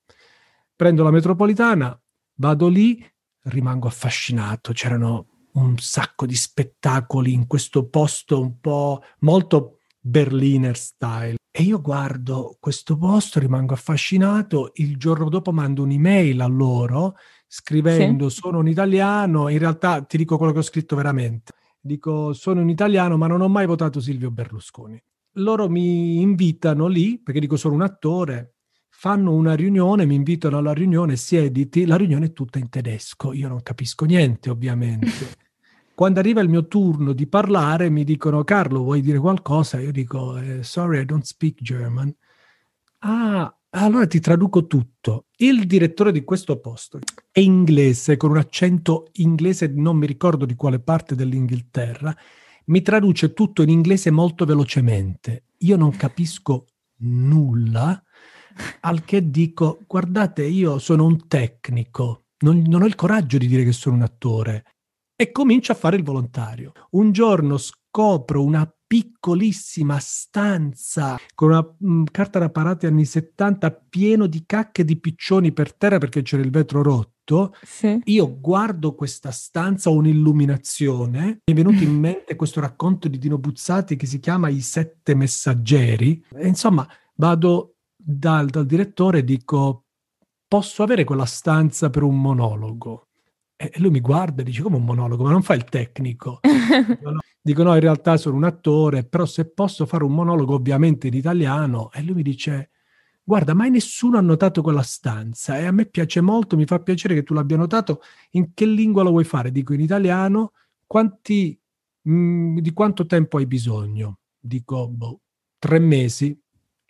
Prendo 0.75 1.05
la 1.05 1.13
metropolitana, 1.13 1.97
vado 2.35 2.67
lì, 2.67 3.09
rimango 3.45 3.87
affascinato, 3.87 4.73
c'erano 4.73 5.27
un 5.53 5.79
sacco 5.79 6.27
di 6.27 6.35
spettacoli 6.35 7.33
in 7.33 7.47
questo 7.47 7.87
posto 7.87 8.41
un 8.41 8.59
po' 8.59 9.05
molto 9.21 9.79
Berliner 10.01 10.77
style. 10.77 11.37
E 11.59 11.63
io 11.63 11.81
guardo 11.81 12.59
questo 12.61 12.99
posto, 12.99 13.41
rimango 13.41 13.73
affascinato, 13.73 14.73
il 14.75 14.99
giorno 14.99 15.31
dopo 15.31 15.53
mando 15.53 15.85
un'email 15.85 16.43
a 16.43 16.47
loro 16.47 17.17
scrivendo 17.47 18.29
sì. 18.29 18.41
sono 18.41 18.59
un 18.59 18.69
italiano, 18.69 19.49
in 19.49 19.57
realtà 19.57 20.03
ti 20.03 20.19
dico 20.19 20.37
quello 20.37 20.53
che 20.53 20.59
ho 20.59 20.63
scritto 20.63 20.97
veramente. 20.97 21.55
Dico 21.81 22.35
sono 22.35 22.61
un 22.61 22.69
italiano 22.69 23.17
ma 23.17 23.27
non 23.27 23.41
ho 23.41 23.49
mai 23.49 23.65
votato 23.65 24.01
Silvio 24.01 24.31
Berlusconi. 24.31 25.03
Loro 25.37 25.71
mi 25.71 26.21
invitano 26.21 26.89
lì, 26.89 27.19
perché 27.23 27.41
dico 27.41 27.57
sono 27.57 27.73
un 27.73 27.81
attore, 27.81 28.57
fanno 28.91 29.33
una 29.33 29.55
riunione, 29.55 30.05
mi 30.05 30.15
invitano 30.15 30.59
alla 30.59 30.75
riunione, 30.75 31.17
siediti, 31.17 31.87
la 31.87 31.97
riunione 31.97 32.27
è 32.27 32.33
tutta 32.35 32.59
in 32.59 32.69
tedesco, 32.69 33.33
io 33.33 33.49
non 33.49 33.63
capisco 33.63 34.05
niente 34.05 34.51
ovviamente. 34.51 35.07
Quando 35.97 36.21
arriva 36.21 36.43
il 36.43 36.51
mio 36.51 36.67
turno 36.67 37.15
di 37.15 37.27
parlare, 37.27 37.89
mi 37.89 38.05
dicono 38.05 38.45
Carlo, 38.45 38.83
vuoi 38.83 39.01
dire 39.01 39.19
qualcosa? 39.19 39.81
Io 39.81 39.93
dico 39.93 40.37
eh, 40.37 40.63
sorry, 40.63 41.01
I 41.01 41.07
don't 41.07 41.25
speak 41.25 41.63
German. 41.63 42.15
Ah, 42.99 43.51
allora 43.71 44.07
ti 44.07 44.21
traduco 44.21 44.67
tutto. 44.67 45.25
Il 45.37 45.67
direttore 45.67 46.13
di 46.13 46.23
questo 46.23 46.61
posto 46.61 46.99
è 47.33 47.41
inglese, 47.41 48.19
con 48.19 48.29
un 48.29 48.37
accento 48.37 49.09
inglese, 49.13 49.69
non 49.69 49.97
mi 49.97 50.07
ricordo 50.07 50.45
di 50.45 50.55
quale 50.55 50.81
parte 50.81 51.15
dell'Inghilterra, 51.15 52.15
mi 52.67 52.83
traduce 52.83 53.33
tutto 53.33 53.63
in 53.63 53.71
inglese 53.71 54.11
molto 54.11 54.45
velocemente. 54.45 55.45
Io 55.61 55.79
non 55.79 55.97
capisco 55.97 56.67
nulla, 56.97 58.05
al 58.81 59.03
che 59.03 59.31
dico, 59.31 59.79
guardate, 59.87 60.45
io 60.45 60.79
sono 60.79 61.07
un 61.07 61.27
tecnico, 61.27 62.27
non, 62.41 62.63
non 62.67 62.83
ho 62.83 62.87
il 62.87 62.97
coraggio 62.97 63.39
di 63.39 63.47
dire 63.47 63.65
che 63.65 63.73
sono 63.73 63.97
un 63.97 64.03
attore 64.03 64.76
e 65.17 65.33
comincio 65.33 65.73
a 65.73 65.77
fare 65.77 65.97
il 65.97 66.05
volontario. 66.05 66.73
Un 66.91 67.11
giorno 67.11 67.57
scopro 67.57 68.45
una 68.45 68.71
piccolissima 68.87 69.99
stanza 69.99 71.19
con 71.35 71.49
una 71.49 71.61
mh, 71.61 71.93
mm, 71.93 72.05
carta 72.13 72.39
da 72.39 72.51
parati 72.51 72.87
anni 72.87 73.05
70 73.05 73.73
pieno 73.89 74.27
di 74.27 74.45
cacche 74.47 74.85
di 74.85 74.97
piccioni 75.01 75.53
per 75.53 75.75
terra 75.75 75.99
perché 75.99 76.23
c'era 76.23 76.43
il 76.43 76.51
vetro 76.51 76.83
rotto. 76.83 77.55
Sì. 77.63 78.01
Io 78.05 78.39
guardo 78.39 78.95
questa 78.95 79.33
stanza, 79.33 79.91
ho 79.91 79.95
un'illuminazione. 79.95 81.25
Mi 81.45 81.53
è 81.53 81.55
venuto 81.55 81.83
in 81.83 81.95
mente 81.99 82.37
questo 82.37 82.61
racconto 82.61 83.09
di 83.09 83.19
Dino 83.19 83.39
Buzzati 83.39 83.97
che 83.97 84.07
si 84.07 84.21
chiama 84.21 84.49
I 84.49 84.61
sette 84.61 85.15
messaggeri. 85.15 86.25
E 86.35 86.47
insomma, 86.47 86.87
vado 87.15 87.79
dal, 87.97 88.47
dal 88.47 88.67
direttore 88.67 89.19
e 89.19 89.25
dico: 89.25 89.87
Posso 90.47 90.85
avere 90.85 91.03
quella 91.03 91.25
stanza 91.25 91.91
per 91.91 92.05
un 92.05 92.21
monologo? 92.21 93.06
E 93.59 93.73
lui 93.77 93.89
mi 93.89 94.01
guarda 94.01 94.43
e 94.43 94.45
dice 94.45 94.63
come 94.63 94.77
un 94.77 94.85
monologo, 94.85 95.25
ma 95.25 95.31
non 95.31 95.43
fa 95.43 95.55
il 95.55 95.65
tecnico. 95.65 96.41
Dico 96.45 97.11
no, 97.11 97.21
dico 97.41 97.63
no, 97.63 97.75
in 97.75 97.81
realtà 97.81 98.19
sono 98.19 98.37
un 98.37 98.45
attore, 98.45 99.05
però 99.05 99.25
se 99.25 99.49
posso 99.49 99.87
fare 99.87 100.05
un 100.05 100.13
monologo 100.13 100.55
ovviamente 100.55 101.07
in 101.07 101.15
italiano. 101.15 101.91
E 101.93 102.03
lui 102.03 102.17
mi 102.17 102.23
dice, 102.23 102.71
guarda, 103.23 103.55
mai 103.55 103.71
nessuno 103.71 104.19
ha 104.19 104.21
notato 104.21 104.61
quella 104.61 104.83
stanza 104.83 105.59
e 105.59 105.65
a 105.65 105.73
me 105.73 105.87
piace 105.87 106.21
molto, 106.21 106.57
mi 106.57 106.67
fa 106.67 106.81
piacere 106.81 107.15
che 107.15 107.23
tu 107.23 107.33
l'abbia 107.33 107.57
notato. 107.57 108.03
In 108.33 108.53
che 108.53 108.67
lingua 108.67 109.03
lo 109.03 109.11
vuoi 109.11 109.25
fare? 109.25 109.51
Dico 109.51 109.73
in 109.73 109.81
italiano. 109.81 110.53
Quanti, 110.87 111.59
mh, 112.03 112.13
mm, 112.13 112.59
di 112.59 112.73
quanto 112.75 113.07
tempo 113.07 113.39
hai 113.39 113.47
bisogno? 113.47 114.19
Dico, 114.39 114.87
boh, 114.89 115.21
tre 115.59 115.79
mesi. 115.79 116.39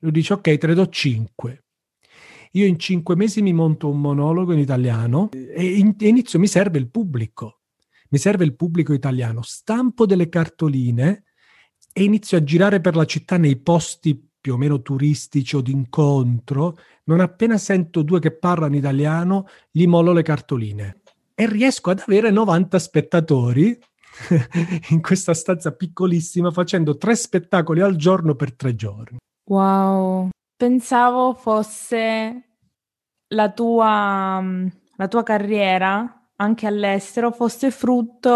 Lui 0.01 0.11
dice, 0.11 0.33
ok, 0.33 0.59
te 0.59 0.67
ne 0.67 0.75
do 0.75 0.89
cinque. 0.89 1.66
Io 2.57 2.65
in 2.65 2.79
cinque 2.79 3.17
mesi 3.17 3.43
mi 3.43 3.53
monto 3.53 3.91
un 3.91 4.01
monologo 4.01 4.55
in 4.55 4.59
italiano 4.59 5.29
e, 5.31 5.77
in, 5.77 5.95
e 5.99 6.09
inizio, 6.09 6.39
mi 6.39 6.47
serve 6.47 6.79
il 6.79 6.89
pubblico, 6.89 7.61
mi 8.09 8.19
serve 8.19 8.45
il 8.45 8.57
pubblico 8.57 8.95
italiano, 8.95 9.43
stampo 9.43 10.07
delle 10.07 10.31
cartoline 10.31 11.25
e 11.93 12.03
inizio 12.03 12.39
a 12.39 12.43
girare 12.43 12.81
per 12.81 12.97
la 12.97 13.05
città 13.05 13.37
nei 13.37 13.57
posti 13.57 14.19
più 14.41 14.55
o 14.55 14.57
meno 14.57 14.81
turistici 14.81 15.55
o 15.55 15.61
d'incontro, 15.61 16.79
non 17.05 17.21
appena 17.21 17.59
sento 17.59 18.01
due 18.01 18.21
che 18.21 18.31
parlano 18.31 18.77
italiano, 18.77 19.49
gli 19.71 19.87
mollo 19.87 20.15
le 20.15 20.23
cartoline. 20.23 21.03
E 21.35 21.47
riesco 21.47 21.91
ad 21.91 22.03
avere 22.07 22.31
90 22.31 22.79
spettatori 22.79 23.79
in 24.91 25.03
questa 25.03 25.35
stanza 25.35 25.73
piccolissima 25.73 26.51
facendo 26.51 26.97
tre 26.97 27.17
spettacoli 27.17 27.81
al 27.81 27.97
giorno 27.97 28.35
per 28.35 28.55
tre 28.55 28.75
giorni. 28.75 29.19
Wow, 29.45 30.31
pensavo 30.57 31.35
fosse 31.35 32.46
la 33.29 33.51
tua, 33.51 34.41
mm, 34.41 34.67
la 34.97 35.09
tua 35.09 35.23
carriera 35.23 36.29
anche 36.37 36.67
all'estero 36.67 37.31
fosse 37.33 37.71
frutto 37.71 38.35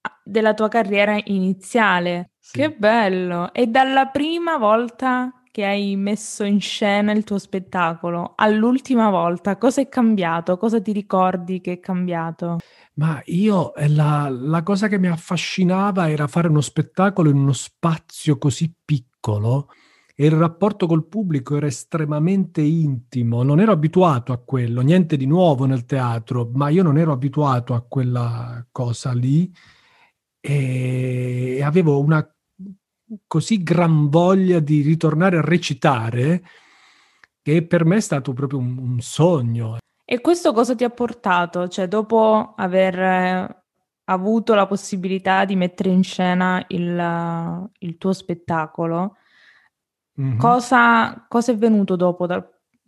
ah, 0.00 0.20
della 0.24 0.54
tua 0.54 0.68
carriera 0.68 1.18
iniziale. 1.24 2.30
Sì. 2.38 2.58
Che 2.58 2.72
bello! 2.72 3.52
E 3.52 3.66
dalla 3.66 4.06
prima 4.06 4.56
volta 4.56 5.30
che 5.50 5.64
hai 5.64 5.96
messo 5.96 6.44
in 6.44 6.60
scena 6.60 7.12
il 7.12 7.24
tuo 7.24 7.38
spettacolo 7.38 8.34
all'ultima 8.36 9.08
volta, 9.08 9.56
cosa 9.56 9.80
è 9.80 9.88
cambiato? 9.88 10.58
Cosa 10.58 10.82
ti 10.82 10.92
ricordi 10.92 11.62
che 11.62 11.72
è 11.72 11.80
cambiato? 11.80 12.58
Ma 12.96 13.22
io, 13.26 13.74
eh, 13.74 13.88
la, 13.88 14.28
la 14.30 14.62
cosa 14.62 14.88
che 14.88 14.98
mi 14.98 15.08
affascinava 15.08 16.10
era 16.10 16.26
fare 16.26 16.48
uno 16.48 16.60
spettacolo 16.60 17.30
in 17.30 17.36
uno 17.36 17.54
spazio 17.54 18.36
così 18.36 18.70
piccolo 18.84 19.68
e 20.18 20.24
il 20.24 20.32
rapporto 20.32 20.86
col 20.86 21.06
pubblico 21.06 21.56
era 21.56 21.66
estremamente 21.66 22.62
intimo, 22.62 23.42
non 23.42 23.60
ero 23.60 23.72
abituato 23.72 24.32
a 24.32 24.38
quello, 24.38 24.80
niente 24.80 25.18
di 25.18 25.26
nuovo 25.26 25.66
nel 25.66 25.84
teatro, 25.84 26.50
ma 26.54 26.70
io 26.70 26.82
non 26.82 26.96
ero 26.96 27.12
abituato 27.12 27.74
a 27.74 27.84
quella 27.86 28.66
cosa 28.72 29.12
lì 29.12 29.52
e 30.40 31.60
avevo 31.62 32.00
una 32.00 32.26
così 33.26 33.62
gran 33.62 34.08
voglia 34.08 34.58
di 34.58 34.80
ritornare 34.80 35.36
a 35.36 35.42
recitare 35.42 36.42
che 37.42 37.64
per 37.66 37.84
me 37.84 37.96
è 37.96 38.00
stato 38.00 38.32
proprio 38.32 38.58
un, 38.58 38.78
un 38.78 39.00
sogno. 39.00 39.76
E 40.02 40.20
questo 40.22 40.54
cosa 40.54 40.74
ti 40.74 40.82
ha 40.82 40.90
portato? 40.90 41.68
Cioè, 41.68 41.88
dopo 41.88 42.54
aver 42.56 42.98
eh, 42.98 43.62
avuto 44.04 44.54
la 44.54 44.66
possibilità 44.66 45.44
di 45.44 45.56
mettere 45.56 45.90
in 45.90 46.02
scena 46.02 46.64
il, 46.68 47.70
il 47.80 47.98
tuo 47.98 48.12
spettacolo, 48.12 49.16
Mm-hmm. 50.20 50.38
Cosa, 50.38 51.26
cosa, 51.28 51.52
è 51.52 51.56
venuto 51.56 51.96
dopo 51.96 52.26
da, 52.26 52.42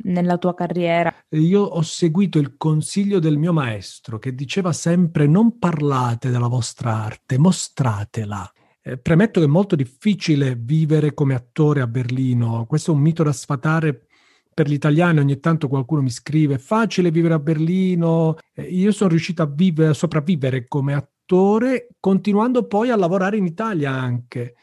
nella 0.05 0.39
tua 0.39 0.55
carriera? 0.55 1.15
Io 1.31 1.63
ho 1.63 1.83
seguito 1.83 2.39
il 2.39 2.57
consiglio 2.57 3.19
del 3.19 3.37
mio 3.37 3.53
maestro 3.53 4.19
che 4.19 4.35
diceva 4.35 4.73
sempre 4.73 5.27
non 5.27 5.59
parlate 5.59 6.31
della 6.31 6.49
vostra 6.49 7.05
arte, 7.05 7.39
mostratela. 7.39 8.51
Eh, 8.81 8.97
premetto 8.97 9.41
che 9.41 9.47
è 9.47 9.49
molto 9.49 9.77
difficile 9.77 10.57
vivere 10.59 11.13
come 11.13 11.35
attore 11.35 11.81
a 11.81 11.87
Berlino, 11.87 12.65
questo 12.67 12.93
è 12.93 12.95
un 12.95 13.01
mito 13.01 13.23
da 13.23 13.33
sfatare 13.33 14.07
per 14.55 14.69
gli 14.69 14.73
italiani, 14.73 15.21
ogni 15.21 15.39
tanto 15.39 15.69
qualcuno 15.69 16.03
mi 16.03 16.11
scrive 16.11 16.55
è 16.55 16.59
facile 16.59 17.13
vivere 17.13 17.35
a 17.35 17.39
Berlino, 17.39 18.37
eh, 18.55 18.63
io 18.63 18.91
sono 18.91 19.11
riuscito 19.11 19.43
a, 19.43 19.47
vivere, 19.47 19.91
a 19.91 19.95
sopravvivere 19.95 20.67
come 20.67 20.95
attore 20.95 21.89
continuando 22.01 22.67
poi 22.67 22.91
a 22.91 22.97
lavorare 22.97 23.37
in 23.37 23.45
Italia 23.45 23.93
anche 23.93 24.55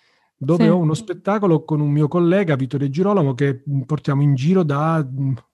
dove 0.46 0.64
sì. 0.64 0.70
ho 0.70 0.78
uno 0.78 0.94
spettacolo 0.94 1.66
con 1.66 1.82
un 1.82 1.92
mio 1.92 2.08
collega, 2.08 2.56
Vittorio 2.56 2.90
Girolamo, 2.90 3.34
che 3.34 3.62
portiamo 3.86 4.22
in 4.22 4.36
giro 4.36 4.64
da 4.64 5.06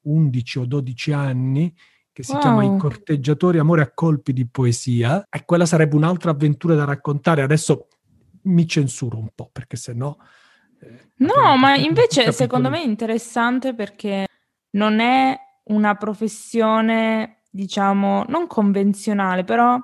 11 0.01 0.59
mm, 0.59 0.61
o 0.61 0.65
12 0.65 1.11
anni, 1.13 1.73
che 2.11 2.23
si 2.23 2.33
wow. 2.33 2.41
chiama 2.41 2.63
I 2.63 2.77
corteggiatori 2.77 3.57
amore 3.57 3.81
a 3.81 3.91
colpi 3.91 4.33
di 4.33 4.47
poesia. 4.47 5.25
E 5.29 5.45
quella 5.45 5.65
sarebbe 5.65 5.95
un'altra 5.95 6.31
avventura 6.31 6.75
da 6.75 6.83
raccontare. 6.83 7.41
Adesso 7.41 7.87
mi 8.43 8.67
censuro 8.67 9.17
un 9.17 9.29
po', 9.33 9.49
perché 9.51 9.77
se 9.77 9.93
no... 9.93 10.17
Eh, 10.79 11.11
no, 11.17 11.57
ma 11.57 11.75
invece 11.75 12.31
secondo 12.31 12.69
me 12.69 12.81
è 12.81 12.85
interessante 12.85 13.73
perché 13.73 14.27
non 14.71 14.99
è 14.99 15.37
una 15.65 15.95
professione, 15.95 17.43
diciamo, 17.49 18.25
non 18.27 18.47
convenzionale, 18.47 19.43
però 19.43 19.79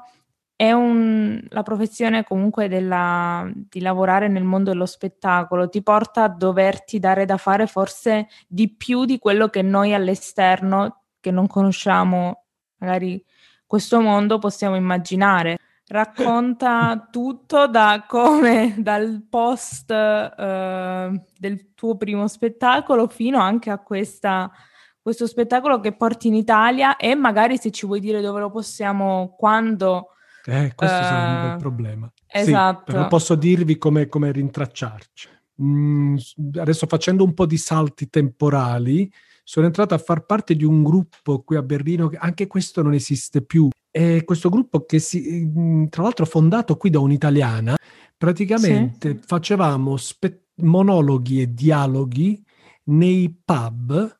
è 0.57 0.71
un, 0.71 1.39
la 1.49 1.61
professione 1.61 2.23
comunque 2.23 2.67
della, 2.67 3.47
di 3.53 3.79
lavorare 3.79 4.27
nel 4.27 4.43
mondo 4.43 4.71
dello 4.71 4.87
spettacolo 4.87 5.69
ti 5.69 5.83
porta 5.83 6.23
a 6.23 6.29
doverti 6.29 6.97
dare 6.97 7.25
da 7.25 7.37
fare 7.37 7.67
forse 7.67 8.27
di 8.47 8.67
più 8.75 9.05
di 9.05 9.19
quello 9.19 9.49
che 9.49 9.61
noi 9.61 9.93
all'esterno, 9.93 11.03
che 11.19 11.29
non 11.29 11.45
conosciamo 11.45 12.45
magari 12.79 13.23
questo 13.67 14.01
mondo, 14.01 14.39
possiamo 14.39 14.75
immaginare. 14.75 15.59
Racconta 15.89 17.07
tutto 17.11 17.67
da 17.67 18.05
come 18.07 18.73
dal 18.79 19.27
post 19.29 19.91
uh, 19.91 21.23
del 21.37 21.73
tuo 21.75 21.97
primo 21.97 22.27
spettacolo 22.27 23.07
fino 23.07 23.39
anche 23.39 23.69
a 23.69 23.77
questa, 23.77 24.51
questo 24.99 25.27
spettacolo 25.27 25.79
che 25.79 25.95
porti 25.95 26.29
in 26.29 26.33
Italia 26.33 26.95
e 26.95 27.13
magari 27.13 27.59
se 27.59 27.69
ci 27.69 27.85
vuoi 27.85 27.99
dire 27.99 28.21
dove 28.21 28.39
lo 28.39 28.49
possiamo, 28.49 29.35
quando. 29.37 30.13
Eh, 30.49 30.71
questo 30.75 30.95
uh, 30.95 30.99
un 30.99 31.41
bel 31.41 31.51
eh, 31.51 31.57
problema. 31.57 32.13
Esatto. 32.25 32.83
Sì, 32.85 32.91
però 32.93 33.07
posso 33.07 33.35
dirvi 33.35 33.77
come, 33.77 34.07
come 34.07 34.31
rintracciarci. 34.31 35.27
Mm, 35.61 36.15
adesso 36.55 36.87
facendo 36.87 37.25
un 37.25 37.33
po' 37.33 37.45
di 37.45 37.57
salti 37.57 38.09
temporali, 38.09 39.11
sono 39.43 39.65
entrato 39.65 39.93
a 39.93 39.97
far 39.97 40.25
parte 40.25 40.55
di 40.55 40.63
un 40.63 40.83
gruppo 40.83 41.41
qui 41.41 41.57
a 41.57 41.61
Berlino, 41.61 42.07
che 42.07 42.15
anche 42.15 42.47
questo 42.47 42.81
non 42.81 42.93
esiste 42.93 43.41
più. 43.41 43.67
È 43.91 44.23
questo 44.23 44.47
gruppo 44.47 44.85
che 44.85 44.99
si, 44.99 45.51
mm, 45.53 45.87
tra 45.87 46.03
l'altro 46.03 46.25
fondato 46.25 46.77
qui 46.77 46.91
da 46.91 46.99
un'italiana, 46.99 47.75
praticamente 48.15 49.09
sì. 49.11 49.19
facevamo 49.25 49.97
spe- 49.97 50.45
monologhi 50.61 51.41
e 51.41 51.53
dialoghi 51.53 52.41
nei 52.85 53.37
pub 53.43 54.19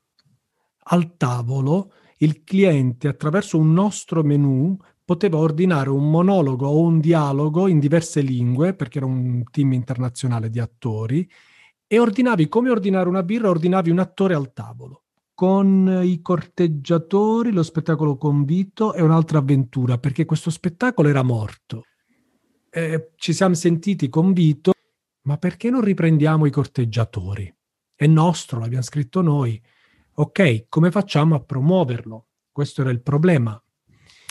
al 0.90 1.16
tavolo. 1.16 1.94
Il 2.18 2.44
cliente 2.44 3.08
attraverso 3.08 3.58
un 3.58 3.72
nostro 3.72 4.24
menu 4.24 4.78
poteva 5.08 5.38
ordinare 5.38 5.90
un 5.90 6.10
monologo 6.10 6.68
o 6.68 6.82
un 6.82 7.00
dialogo 7.00 7.70
in 7.70 7.80
diverse 7.80 8.20
lingue, 8.20 8.74
perché 8.74 8.98
era 8.98 9.08
un 9.08 9.42
team 9.50 9.72
internazionale 9.72 10.50
di 10.50 10.60
attori, 10.60 11.26
e 11.88 11.98
ordinavi 11.98 12.50
come 12.50 12.70
ordinare 12.70 13.08
una 13.08 13.24
birra, 13.24 13.48
ordinavi 13.48 13.90
un 13.90 14.00
attore 14.00 14.34
al 14.34 14.52
tavolo 14.52 15.04
con 15.38 16.02
i 16.04 16.20
corteggiatori, 16.24 17.52
lo 17.52 17.62
spettacolo 17.62 18.18
con 18.18 18.44
Vito 18.44 18.94
è 18.94 19.02
un'altra 19.02 19.38
avventura, 19.38 20.00
perché 20.00 20.26
questo 20.26 20.50
spettacolo 20.50 21.10
era 21.10 21.22
morto. 21.22 21.84
Eh, 22.72 23.12
ci 23.18 23.34
siamo 23.34 23.54
sentiti 23.54 24.10
con 24.10 24.34
Vito, 24.34 24.72
ma 25.22 25.38
perché 25.38 25.70
non 25.70 25.82
riprendiamo 25.82 26.48
i 26.48 26.52
corteggiatori? 26.52 27.56
È 27.94 28.08
nostro, 28.08 28.60
l'abbiamo 28.60 28.82
scritto 28.82 29.22
noi. 29.22 29.62
Ok, 30.16 30.66
come 30.70 30.90
facciamo 30.90 31.36
a 31.36 31.40
promuoverlo? 31.40 32.30
Questo 32.52 32.82
era 32.82 32.90
il 32.90 33.04
problema. 33.04 33.62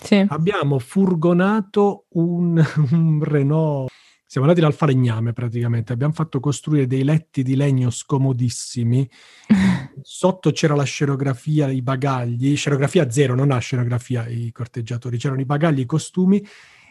Sì. 0.03 0.25
Abbiamo 0.29 0.79
furgonato 0.79 2.07
un, 2.11 2.62
un 2.93 3.23
Renault. 3.23 3.91
Siamo 4.29 4.49
andati 4.49 4.65
dal 4.65 4.75
falegname 4.75 5.33
praticamente, 5.33 5.93
abbiamo 5.93 6.12
fatto 6.12 6.41
costruire 6.41 6.88
dei 6.88 7.05
letti 7.05 7.45
di 7.45 7.55
legno 7.55 7.91
scomodissimi, 7.91 9.09
sotto 10.03 10.50
c'era 10.50 10.75
la 10.75 10.83
scenografia, 10.83 11.71
i 11.71 11.81
bagagli, 11.81 12.57
scenografia 12.57 13.09
zero, 13.09 13.37
non 13.37 13.53
ha 13.53 13.59
scenografia 13.59 14.26
i 14.26 14.50
corteggiatori, 14.50 15.17
c'erano 15.17 15.41
i 15.41 15.47
bagagli, 15.47 15.81
i 15.81 15.87
costumi. 15.87 16.45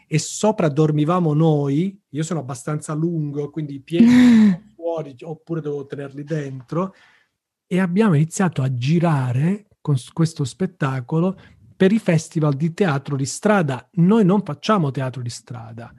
E 0.08 0.20
sopra 0.20 0.70
dormivamo 0.70 1.34
noi, 1.34 2.00
io 2.10 2.24
sono 2.24 2.40
abbastanza 2.40 2.94
lungo, 2.94 3.50
quindi 3.50 3.76
i 3.76 3.82
piedi 3.82 4.06
fuori 4.76 5.16
oppure 5.22 5.62
dovevo 5.62 5.86
tenerli 5.86 6.24
dentro. 6.24 6.94
E 7.68 7.80
abbiamo 7.80 8.14
iniziato 8.14 8.62
a 8.62 8.74
girare 8.74 9.68
con 9.82 9.96
questo 10.14 10.46
spettacolo 10.46 11.38
per 11.76 11.92
i 11.92 12.00
festival 12.00 12.54
di 12.54 12.74
teatro 12.74 13.16
di 13.16 13.26
strada. 13.26 13.88
Noi 13.94 14.24
non 14.26 14.44
facciamo 14.44 14.92
teatro 14.92 15.22
di 15.22 15.30
strada 15.30 15.94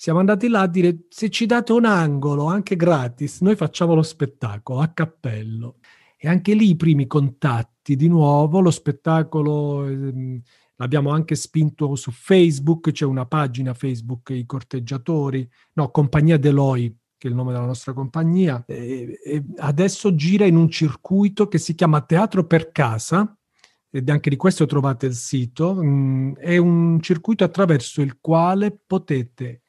siamo 0.00 0.20
andati 0.20 0.48
là 0.48 0.62
a 0.62 0.66
dire 0.66 1.00
se 1.10 1.28
ci 1.28 1.44
date 1.44 1.72
un 1.72 1.84
angolo 1.84 2.46
anche 2.46 2.74
gratis, 2.74 3.42
noi 3.42 3.54
facciamo 3.54 3.92
lo 3.92 4.00
spettacolo 4.00 4.80
a 4.80 4.88
cappello. 4.88 5.76
E 6.16 6.26
anche 6.26 6.54
lì 6.54 6.70
i 6.70 6.76
primi 6.76 7.06
contatti, 7.06 7.96
di 7.96 8.08
nuovo 8.08 8.60
lo 8.60 8.70
spettacolo 8.70 9.86
ehm, 9.86 10.40
l'abbiamo 10.76 11.10
anche 11.10 11.34
spinto 11.34 11.94
su 11.96 12.12
Facebook, 12.12 12.92
c'è 12.92 13.04
una 13.04 13.26
pagina 13.26 13.74
Facebook, 13.74 14.30
i 14.30 14.46
corteggiatori, 14.46 15.46
no, 15.74 15.90
Compagnia 15.90 16.38
Deloi, 16.38 16.96
che 17.18 17.28
è 17.28 17.30
il 17.30 17.36
nome 17.36 17.52
della 17.52 17.66
nostra 17.66 17.92
compagnia, 17.92 18.64
e, 18.66 19.20
e 19.22 19.44
adesso 19.58 20.14
gira 20.14 20.46
in 20.46 20.56
un 20.56 20.70
circuito 20.70 21.46
che 21.46 21.58
si 21.58 21.74
chiama 21.74 22.00
Teatro 22.00 22.46
per 22.46 22.72
Casa, 22.72 23.38
ed 23.90 24.08
anche 24.08 24.30
di 24.30 24.36
questo 24.36 24.66
trovate 24.66 25.06
il 25.06 25.14
sito, 25.14 25.74
mm, 25.74 26.34
è 26.36 26.56
un 26.56 27.00
circuito 27.00 27.44
attraverso 27.44 28.00
il 28.00 28.18
quale 28.20 28.78
potete 28.86 29.62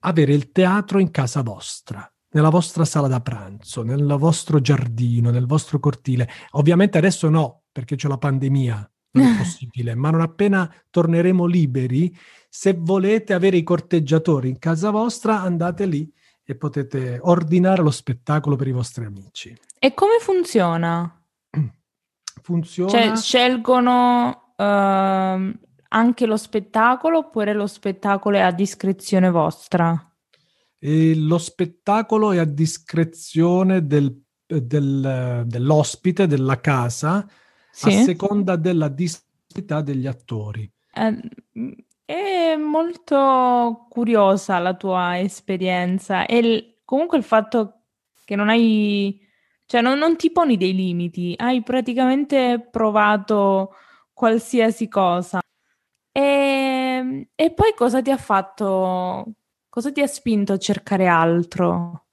avere 0.00 0.32
il 0.32 0.50
teatro 0.50 0.98
in 0.98 1.10
casa 1.10 1.42
vostra, 1.42 2.10
nella 2.30 2.48
vostra 2.48 2.84
sala 2.84 3.08
da 3.08 3.20
pranzo, 3.20 3.82
nel 3.82 4.16
vostro 4.18 4.60
giardino, 4.60 5.30
nel 5.30 5.46
vostro 5.46 5.78
cortile. 5.78 6.28
Ovviamente 6.52 6.98
adesso 6.98 7.28
no, 7.28 7.64
perché 7.70 7.96
c'è 7.96 8.08
la 8.08 8.18
pandemia, 8.18 8.90
non 9.12 9.26
è 9.26 9.36
possibile, 9.38 9.94
ma 9.94 10.10
non 10.10 10.22
appena 10.22 10.72
torneremo 10.90 11.44
liberi, 11.44 12.16
se 12.48 12.74
volete 12.78 13.34
avere 13.34 13.58
i 13.58 13.62
corteggiatori 13.62 14.48
in 14.48 14.58
casa 14.58 14.90
vostra, 14.90 15.40
andate 15.42 15.84
lì 15.84 16.10
e 16.42 16.54
potete 16.54 17.18
ordinare 17.20 17.82
lo 17.82 17.90
spettacolo 17.90 18.56
per 18.56 18.68
i 18.68 18.72
vostri 18.72 19.04
amici. 19.04 19.54
E 19.78 19.92
come 19.94 20.18
funziona? 20.20 21.15
Funziona... 22.46 22.90
Cioè, 22.90 23.16
scelgono 23.16 24.52
uh, 24.56 24.62
anche 24.62 26.26
lo 26.26 26.36
spettacolo 26.36 27.18
oppure 27.18 27.52
lo 27.52 27.66
spettacolo 27.66 28.36
è 28.36 28.40
a 28.40 28.52
discrezione 28.52 29.30
vostra? 29.30 30.14
E 30.78 31.16
lo 31.16 31.38
spettacolo 31.38 32.30
è 32.30 32.38
a 32.38 32.44
discrezione 32.44 33.84
del, 33.84 34.16
del, 34.46 35.42
dell'ospite, 35.44 36.28
della 36.28 36.60
casa, 36.60 37.28
sì. 37.72 37.88
a 37.88 38.02
seconda 38.04 38.54
della 38.54 38.86
disponibilità 38.86 39.80
degli 39.80 40.06
attori. 40.06 40.70
Eh, 40.94 41.20
è 42.04 42.54
molto 42.54 43.86
curiosa 43.88 44.60
la 44.60 44.74
tua 44.74 45.18
esperienza 45.18 46.26
e 46.26 46.38
il, 46.38 46.80
comunque 46.84 47.18
il 47.18 47.24
fatto 47.24 47.80
che 48.24 48.36
non 48.36 48.48
hai, 48.48 49.20
cioè 49.66 49.80
non, 49.80 49.98
non 49.98 50.16
ti 50.16 50.30
poni 50.30 50.56
dei 50.56 50.74
limiti, 50.74 51.34
hai 51.36 51.62
praticamente 51.62 52.68
provato 52.70 53.74
qualsiasi 54.12 54.88
cosa. 54.88 55.40
E, 56.12 56.20
ehm, 56.20 57.26
e 57.34 57.52
poi 57.52 57.74
cosa 57.76 58.00
ti 58.00 58.10
ha 58.10 58.16
fatto, 58.16 59.34
cosa 59.68 59.92
ti 59.92 60.00
ha 60.00 60.06
spinto 60.06 60.54
a 60.54 60.58
cercare 60.58 61.06
altro? 61.06 62.06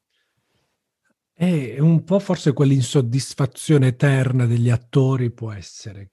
È 1.34 1.80
un 1.80 2.04
po' 2.04 2.20
forse 2.20 2.54
quell'insoddisfazione 2.54 3.88
eterna 3.88 4.46
degli 4.46 4.70
attori 4.70 5.32
può 5.32 5.52
essere. 5.52 6.10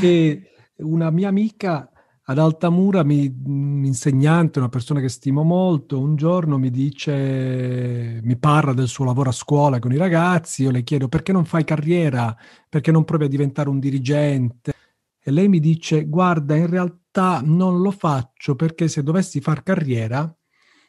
Che 0.00 0.50
una 0.78 1.10
mia 1.10 1.28
amica 1.28 1.90
ad 2.26 2.38
Altamura, 2.38 3.02
mi, 3.02 3.26
un 3.44 3.84
insegnante, 3.84 4.58
una 4.58 4.70
persona 4.70 5.00
che 5.00 5.10
stimo 5.10 5.42
molto, 5.42 6.00
un 6.00 6.16
giorno 6.16 6.56
mi 6.56 6.70
dice, 6.70 8.20
mi 8.22 8.36
parla 8.38 8.72
del 8.72 8.88
suo 8.88 9.04
lavoro 9.04 9.28
a 9.28 9.32
scuola 9.32 9.78
con 9.78 9.92
i 9.92 9.98
ragazzi, 9.98 10.62
io 10.62 10.70
le 10.70 10.84
chiedo 10.84 11.08
perché 11.08 11.32
non 11.32 11.44
fai 11.44 11.64
carriera, 11.64 12.34
perché 12.68 12.90
non 12.90 13.04
provi 13.04 13.24
a 13.24 13.28
diventare 13.28 13.68
un 13.68 13.78
dirigente? 13.78 14.72
E 15.20 15.30
lei 15.30 15.48
mi 15.48 15.60
dice, 15.60 16.06
guarda, 16.06 16.56
in 16.56 16.66
realtà 16.66 17.42
non 17.44 17.80
lo 17.82 17.90
faccio 17.90 18.54
perché 18.56 18.88
se 18.88 19.02
dovessi 19.02 19.40
far 19.40 19.62
carriera 19.62 20.34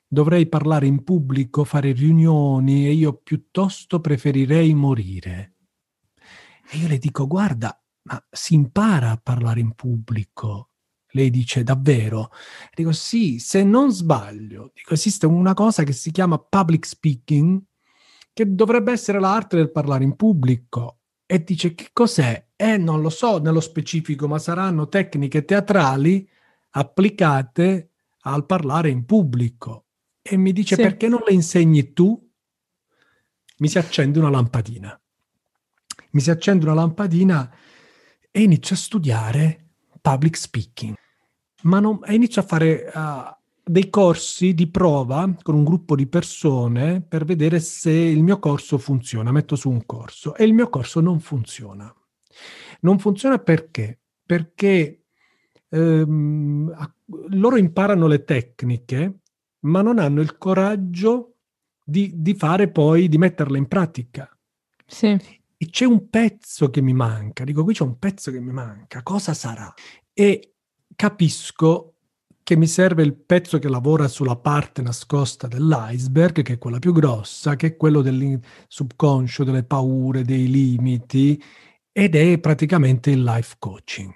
dovrei 0.08 0.48
parlare 0.48 0.88
in 0.88 1.04
pubblico, 1.04 1.65
fare 1.65 1.91
riunioni 1.91 2.86
e 2.86 2.91
io 2.91 3.13
piuttosto 3.13 4.00
preferirei 4.00 4.74
morire. 4.74 5.56
E 6.69 6.78
io 6.78 6.88
le 6.88 6.98
dico, 6.98 7.28
guarda, 7.28 7.78
ma 8.04 8.26
si 8.30 8.54
impara 8.54 9.12
a 9.12 9.19
parlare 9.21 9.60
in 9.60 9.74
pubblico. 9.74 10.69
Lei 11.15 11.30
dice, 11.30 11.63
davvero? 11.63 12.30
Dico, 12.73 12.91
sì, 12.91 13.39
se 13.39 13.63
non 13.63 13.89
sbaglio. 13.89 14.71
Dico, 14.73 14.93
esiste 14.93 15.25
una 15.25 15.54
cosa 15.54 15.84
che 15.84 15.93
si 15.93 16.12
chiama 16.12 16.38
public 16.38 16.86
speaking, 16.86 17.62
che 18.34 18.54
dovrebbe 18.54 18.91
essere 18.91 19.21
l'arte 19.21 19.56
del 19.56 19.71
parlare 19.71 20.04
in 20.04 20.17
pubblico. 20.17 20.99
E 21.25 21.41
dice, 21.41 21.73
che 21.73 21.91
cos'è? 21.93 22.47
Eh, 22.58 22.78
non 22.78 23.01
lo 23.01 23.10
so 23.10 23.38
nello 23.38 23.62
specifico, 23.62 24.28
ma 24.28 24.39
saranno 24.39 24.89
tecniche 24.89 25.45
teatrali 25.45 26.30
applicate 26.71 27.91
al 28.23 28.45
parlare 28.45 28.89
in 28.89 29.06
pubblico. 29.06 29.86
E 30.21 30.36
mi 30.36 30.51
dice, 30.51 30.75
sì. 30.75 30.82
perché 30.82 31.08
non 31.08 31.21
le 31.25 31.34
insegni 31.34 31.93
tu? 31.93 32.21
Mi 33.60 33.69
si 33.69 33.78
accende 33.78 34.19
una 34.19 34.30
lampadina. 34.30 35.01
Mi 36.12 36.19
si 36.19 36.30
accende 36.30 36.65
una 36.65 36.73
lampadina 36.73 37.49
e 38.30 38.41
inizio 38.41 38.75
a 38.75 38.78
studiare 38.78 39.69
public 40.01 40.36
speaking. 40.36 40.95
Ma 41.65 41.80
non, 41.80 41.99
inizio 42.08 42.41
a 42.41 42.45
fare 42.45 42.91
uh, 42.93 43.36
dei 43.63 43.89
corsi 43.89 44.54
di 44.54 44.67
prova 44.67 45.36
con 45.41 45.56
un 45.56 45.63
gruppo 45.63 45.95
di 45.95 46.06
persone 46.06 47.01
per 47.01 47.25
vedere 47.25 47.60
se 47.60 47.91
il 47.91 48.21
mio 48.21 48.39
corso 48.39 48.78
funziona. 48.78 49.32
Metto 49.32 49.56
su 49.56 49.69
un 49.69 49.86
corso 49.86 50.36
e 50.36 50.43
il 50.43 50.54
mio 50.54 50.69
corso 50.69 50.99
non 50.99 51.19
funziona. 51.19 51.93
Non 52.82 52.99
funziona 52.99 53.39
perché? 53.39 53.99
Perché 54.23 55.06
ehm, 55.69 56.89
loro 57.30 57.58
imparano 57.58 58.08
le 58.08 58.23
tecniche, 58.23 59.19
ma 59.62 59.82
non 59.82 59.97
hanno 59.97 60.21
il 60.21 60.38
coraggio 60.38 61.38
di, 61.84 62.12
di 62.13 62.36
fare 62.36 62.69
poi, 62.69 63.08
di 63.08 63.17
metterle 63.17 63.58
in 63.58 63.67
pratica. 63.67 64.30
Sì. 64.86 65.17
E 65.58 65.69
c'è 65.69 65.86
un 65.86 66.10
pezzo 66.10 66.69
che 66.69 66.82
mi 66.82 66.93
manca, 66.93 67.43
dico 67.43 67.63
qui 67.63 67.73
c'è 67.73 67.84
un 67.84 67.97
pezzo 67.97 68.30
che 68.30 68.39
mi 68.39 68.51
manca, 68.51 69.01
cosa 69.01 69.34
sarà? 69.34 69.73
E 70.13 70.55
capisco 70.96 71.96
che 72.46 72.56
mi 72.56 72.68
serve 72.68 73.02
il 73.02 73.16
pezzo 73.16 73.58
che 73.58 73.68
lavora 73.68 74.08
sulla 74.08 74.36
parte 74.36 74.84
nascosta 74.84 75.48
dell'iceberg, 75.48 76.44
che 76.44 76.54
è 76.54 76.58
quella 76.60 76.78
più 76.78 76.94
grossa, 76.94 77.56
che 77.56 77.68
è 77.68 77.76
quello 77.76 78.02
del 78.02 78.40
subconscio, 78.68 79.44
delle 79.44 79.64
paure, 79.64 80.24
dei 80.24 80.48
limiti, 80.48 81.42
ed 81.92 82.16
è 82.16 82.38
praticamente 82.40 83.10
il 83.10 83.24
life 83.24 83.56
coaching. 83.58 84.14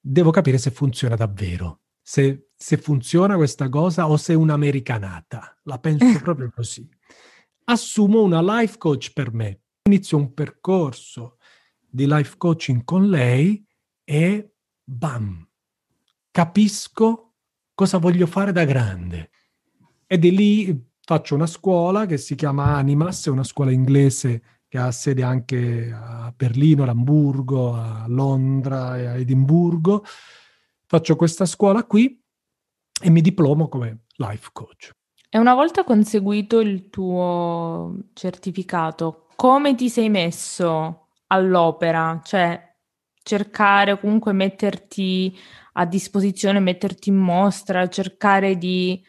Devo 0.00 0.30
capire 0.30 0.56
se 0.56 0.70
funziona 0.70 1.14
davvero, 1.14 1.80
se, 2.00 2.48
se 2.56 2.78
funziona 2.78 3.36
questa 3.36 3.68
cosa 3.68 4.08
o 4.08 4.16
se 4.16 4.32
è 4.32 4.36
un'americanata. 4.36 5.58
La 5.64 5.78
penso 5.78 6.20
proprio 6.22 6.50
così. 6.54 6.88
Assumo 7.64 8.22
una 8.22 8.40
life 8.40 8.78
coach 8.78 9.12
per 9.12 9.34
me, 9.34 9.60
inizio 9.82 10.16
un 10.16 10.32
percorso 10.32 11.36
di 11.86 12.06
life 12.06 12.36
coaching 12.38 12.82
con 12.84 13.10
lei 13.10 13.62
e 14.04 14.52
bam, 14.82 15.47
capisco 16.38 17.32
cosa 17.74 17.98
voglio 17.98 18.26
fare 18.26 18.52
da 18.52 18.64
grande. 18.64 19.30
E 20.06 20.20
di 20.20 20.30
lì 20.30 20.88
faccio 21.00 21.34
una 21.34 21.48
scuola 21.48 22.06
che 22.06 22.16
si 22.16 22.36
chiama 22.36 22.76
Animas, 22.76 23.26
è 23.26 23.30
una 23.30 23.42
scuola 23.42 23.72
inglese 23.72 24.42
che 24.68 24.78
ha 24.78 24.92
sede 24.92 25.24
anche 25.24 25.92
a 25.92 26.32
Berlino, 26.36 26.84
ad 26.84 26.90
Amburgo, 26.90 27.74
a 27.74 28.04
Londra 28.06 28.96
e 28.96 29.06
a 29.06 29.16
Edimburgo. 29.16 30.04
Faccio 30.86 31.16
questa 31.16 31.44
scuola 31.44 31.82
qui 31.82 32.22
e 33.02 33.10
mi 33.10 33.20
diplomo 33.20 33.66
come 33.66 34.04
life 34.18 34.50
coach. 34.52 34.92
E 35.28 35.38
una 35.38 35.54
volta 35.54 35.82
conseguito 35.82 36.60
il 36.60 36.88
tuo 36.88 37.96
certificato, 38.12 39.26
come 39.34 39.74
ti 39.74 39.88
sei 39.88 40.08
messo 40.08 41.08
all'opera? 41.26 42.20
Cioè, 42.22 42.68
cercare 43.28 44.00
comunque 44.00 44.32
metterti 44.32 45.36
a 45.78 45.86
disposizione, 45.86 46.58
metterti 46.58 47.08
in 47.08 47.16
mostra, 47.16 47.88
cercare 47.88 48.58
di 48.58 49.00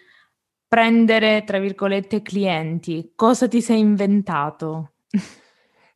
prendere, 0.67 1.43
tra 1.43 1.57
virgolette, 1.57 2.21
clienti. 2.21 3.13
Cosa 3.15 3.47
ti 3.47 3.59
sei 3.59 3.79
inventato? 3.79 4.93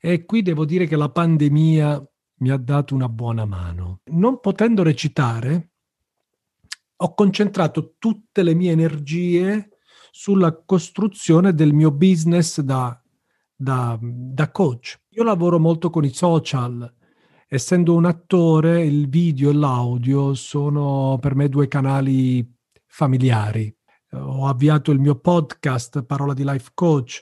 E 0.01 0.25
qui 0.25 0.41
devo 0.41 0.65
dire 0.65 0.88
che 0.88 0.95
la 0.95 1.09
pandemia 1.09 2.03
mi 2.38 2.49
ha 2.49 2.57
dato 2.57 2.95
una 2.95 3.07
buona 3.07 3.45
mano. 3.45 3.99
Non 4.05 4.39
potendo 4.39 4.81
recitare, 4.81 5.69
ho 6.97 7.13
concentrato 7.13 7.95
tutte 7.99 8.41
le 8.41 8.55
mie 8.55 8.71
energie 8.71 9.77
sulla 10.12 10.55
costruzione 10.65 11.53
del 11.53 11.71
mio 11.71 11.91
business 11.91 12.62
da, 12.62 12.99
da, 13.55 13.97
da 14.01 14.51
coach. 14.51 14.99
Io 15.09 15.23
lavoro 15.23 15.59
molto 15.59 15.91
con 15.91 16.03
i 16.03 16.13
social, 16.13 16.91
essendo 17.47 17.93
un 17.93 18.06
attore, 18.06 18.84
il 18.84 19.10
video 19.10 19.49
e 19.49 19.53
l'audio 19.53 20.34
sono 20.34 21.17
per 21.19 21.36
me 21.36 21.49
due 21.49 21.67
canali 21.67 22.47
familiari. 22.86 23.75
Ho 24.12 24.47
avviato 24.47 24.91
il 24.91 24.99
mio 24.99 25.15
podcast, 25.15 26.03
Parola 26.03 26.34
di 26.34 26.43
Life 26.43 26.71
Coach. 26.73 27.21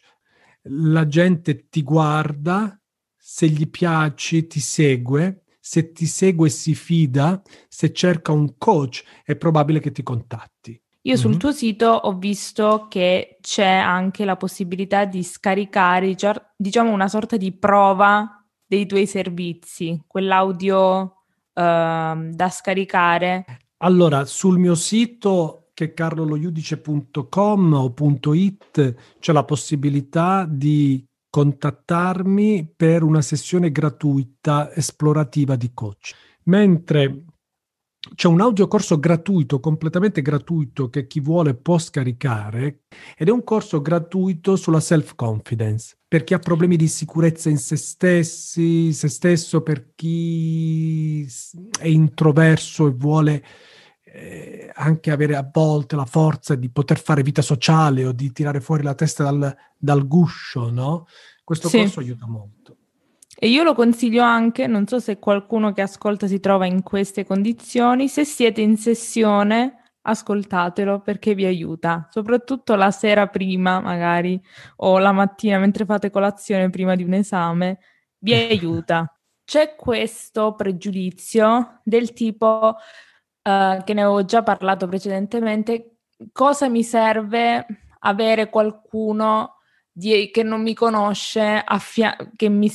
La 0.64 1.08
gente 1.08 1.70
ti 1.70 1.84
guarda, 1.84 2.80
se 3.16 3.48
gli 3.48 3.70
piaci 3.70 4.48
ti 4.48 4.60
segue, 4.60 5.44
se 5.60 5.92
ti 5.92 6.06
segue 6.06 6.50
si 6.50 6.76
fida, 6.76 7.42
se 7.70 7.94
cerca 7.94 8.32
un 8.32 8.58
coach 8.58 9.04
è 9.24 9.36
probabile 9.36 9.80
che 9.80 9.92
ti 9.92 10.04
contatti. 10.04 10.82
Io 11.04 11.18
sul 11.18 11.32
mm-hmm. 11.32 11.40
tuo 11.40 11.52
sito 11.52 11.88
ho 11.88 12.18
visto 12.18 12.88
che 12.90 13.38
c'è 13.42 13.66
anche 13.66 14.24
la 14.26 14.36
possibilità 14.36 15.06
di 15.06 15.24
scaricare, 15.24 16.16
diciamo, 16.56 16.92
una 16.92 17.08
sorta 17.08 17.38
di 17.38 17.52
prova 17.52 18.41
dei 18.72 18.86
tuoi 18.86 19.06
servizi, 19.06 20.02
quell'audio 20.08 21.02
uh, 21.02 21.12
da 21.54 22.50
scaricare? 22.50 23.44
Allora, 23.80 24.24
sul 24.24 24.58
mio 24.60 24.76
sito 24.76 25.72
che 25.74 25.94
carloloiudice.com 25.94 27.74
o 27.74 27.94
.it 28.34 28.96
c'è 29.20 29.34
la 29.34 29.44
possibilità 29.44 30.46
di 30.50 31.06
contattarmi 31.30 32.72
per 32.74 33.04
una 33.04 33.22
sessione 33.22 33.72
gratuita 33.72 34.74
esplorativa 34.74 35.58
di 35.58 35.72
coach. 35.74 36.14
Mentre 36.44 37.26
c'è 38.14 38.28
un 38.28 38.42
audiocorso 38.42 39.00
gratuito, 39.00 39.60
completamente 39.60 40.22
gratuito, 40.22 40.90
che 40.90 41.08
chi 41.08 41.20
vuole 41.20 41.54
può 41.54 41.78
scaricare 41.78 42.82
ed 43.16 43.28
è 43.28 43.32
un 43.32 43.44
corso 43.44 43.82
gratuito 43.82 44.56
sulla 44.56 44.80
self-confidence, 44.80 45.98
per 46.08 46.24
chi 46.24 46.34
ha 46.34 46.40
problemi 46.40 46.76
di 46.76 46.88
sicurezza 46.88 47.50
in 47.50 47.58
se 47.58 47.78
stessi, 47.78 48.92
se 48.92 49.08
stesso, 49.08 49.62
per 49.62 49.94
chi 49.96 51.26
è 51.80 51.88
introverso 51.88 52.88
e 52.88 52.92
vuole 52.92 53.44
eh, 54.04 54.70
anche 54.74 55.12
avere 55.12 55.36
a 55.36 55.50
volte 55.50 55.96
la 55.96 56.06
forza 56.06 56.56
di 56.56 56.70
poter 56.70 57.00
fare 57.00 57.24
vita 57.24 57.42
sociale 57.42 58.06
o 58.06 58.12
di 58.12 58.32
tirare 58.34 58.60
fuori 58.60 58.84
la 58.84 58.96
testa 58.96 59.24
dal, 59.24 59.56
dal 59.78 60.06
guscio, 60.06 60.70
no? 60.70 61.08
Questo 61.44 61.70
sì. 61.70 61.78
corso 61.78 62.02
aiuta 62.02 62.28
molto. 62.28 62.76
E 63.44 63.48
io 63.48 63.64
lo 63.64 63.74
consiglio 63.74 64.22
anche, 64.22 64.68
non 64.68 64.86
so 64.86 65.00
se 65.00 65.18
qualcuno 65.18 65.72
che 65.72 65.82
ascolta 65.82 66.28
si 66.28 66.40
trova 66.40 66.68
in 66.68 66.84
queste 66.84 67.26
condizioni, 67.26 68.08
se 68.08 68.24
siete 68.24 68.62
in 68.62 68.78
sessione, 68.78 69.96
ascoltatelo 70.02 71.02
perché 71.02 71.34
vi 71.34 71.46
aiuta, 71.46 72.08
soprattutto 72.12 72.76
la 72.76 72.92
sera 72.92 73.26
prima 73.30 73.80
magari 73.80 74.40
o 74.78 75.00
la 75.00 75.12
mattina 75.12 75.58
mentre 75.58 75.86
fate 75.86 76.12
colazione 76.12 76.70
prima 76.70 76.94
di 76.94 77.02
un 77.02 77.14
esame, 77.14 77.80
vi 78.20 78.36
aiuta. 78.36 79.12
C'è 79.44 79.76
questo 79.76 80.54
pregiudizio 80.54 81.82
del 81.84 82.14
tipo 82.14 82.76
uh, 82.76 83.84
che 83.84 83.94
ne 83.96 84.04
avevo 84.04 84.24
già 84.24 84.44
parlato 84.44 84.88
precedentemente, 84.88 85.96
cosa 86.32 86.70
mi 86.70 86.84
serve 86.84 87.66
avere 88.02 88.52
qualcuno 88.52 89.56
di, 89.92 90.30
che 90.32 90.44
non 90.44 90.62
mi 90.62 90.76
conosce, 90.76 91.60
affia- 91.66 92.16
che 92.36 92.48
mi 92.48 92.70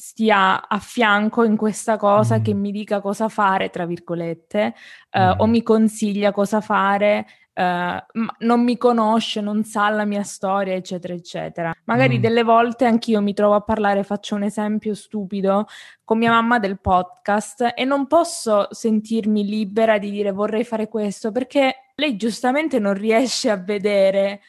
stia 0.00 0.66
a 0.66 0.78
fianco 0.78 1.44
in 1.44 1.56
questa 1.56 1.98
cosa, 1.98 2.38
mm. 2.38 2.42
che 2.42 2.54
mi 2.54 2.72
dica 2.72 3.00
cosa 3.00 3.28
fare, 3.28 3.68
tra 3.68 3.84
virgolette, 3.84 4.74
uh, 5.12 5.20
mm. 5.20 5.32
o 5.36 5.46
mi 5.46 5.62
consiglia 5.62 6.32
cosa 6.32 6.62
fare, 6.62 7.26
uh, 7.52 8.22
non 8.38 8.64
mi 8.64 8.78
conosce, 8.78 9.42
non 9.42 9.62
sa 9.64 9.90
la 9.90 10.06
mia 10.06 10.22
storia, 10.22 10.74
eccetera, 10.74 11.12
eccetera. 11.12 11.74
Magari 11.84 12.16
mm. 12.16 12.22
delle 12.22 12.42
volte 12.42 12.86
anch'io 12.86 13.20
mi 13.20 13.34
trovo 13.34 13.56
a 13.56 13.60
parlare, 13.60 14.02
faccio 14.02 14.36
un 14.36 14.44
esempio 14.44 14.94
stupido, 14.94 15.66
con 16.02 16.16
mia 16.16 16.30
mamma 16.30 16.58
del 16.58 16.80
podcast 16.80 17.74
e 17.76 17.84
non 17.84 18.06
posso 18.06 18.68
sentirmi 18.70 19.44
libera 19.44 19.98
di 19.98 20.10
dire 20.10 20.32
vorrei 20.32 20.64
fare 20.64 20.88
questo, 20.88 21.30
perché 21.30 21.92
lei 21.96 22.16
giustamente 22.16 22.78
non 22.78 22.94
riesce 22.94 23.50
a 23.50 23.56
vedere 23.56 24.40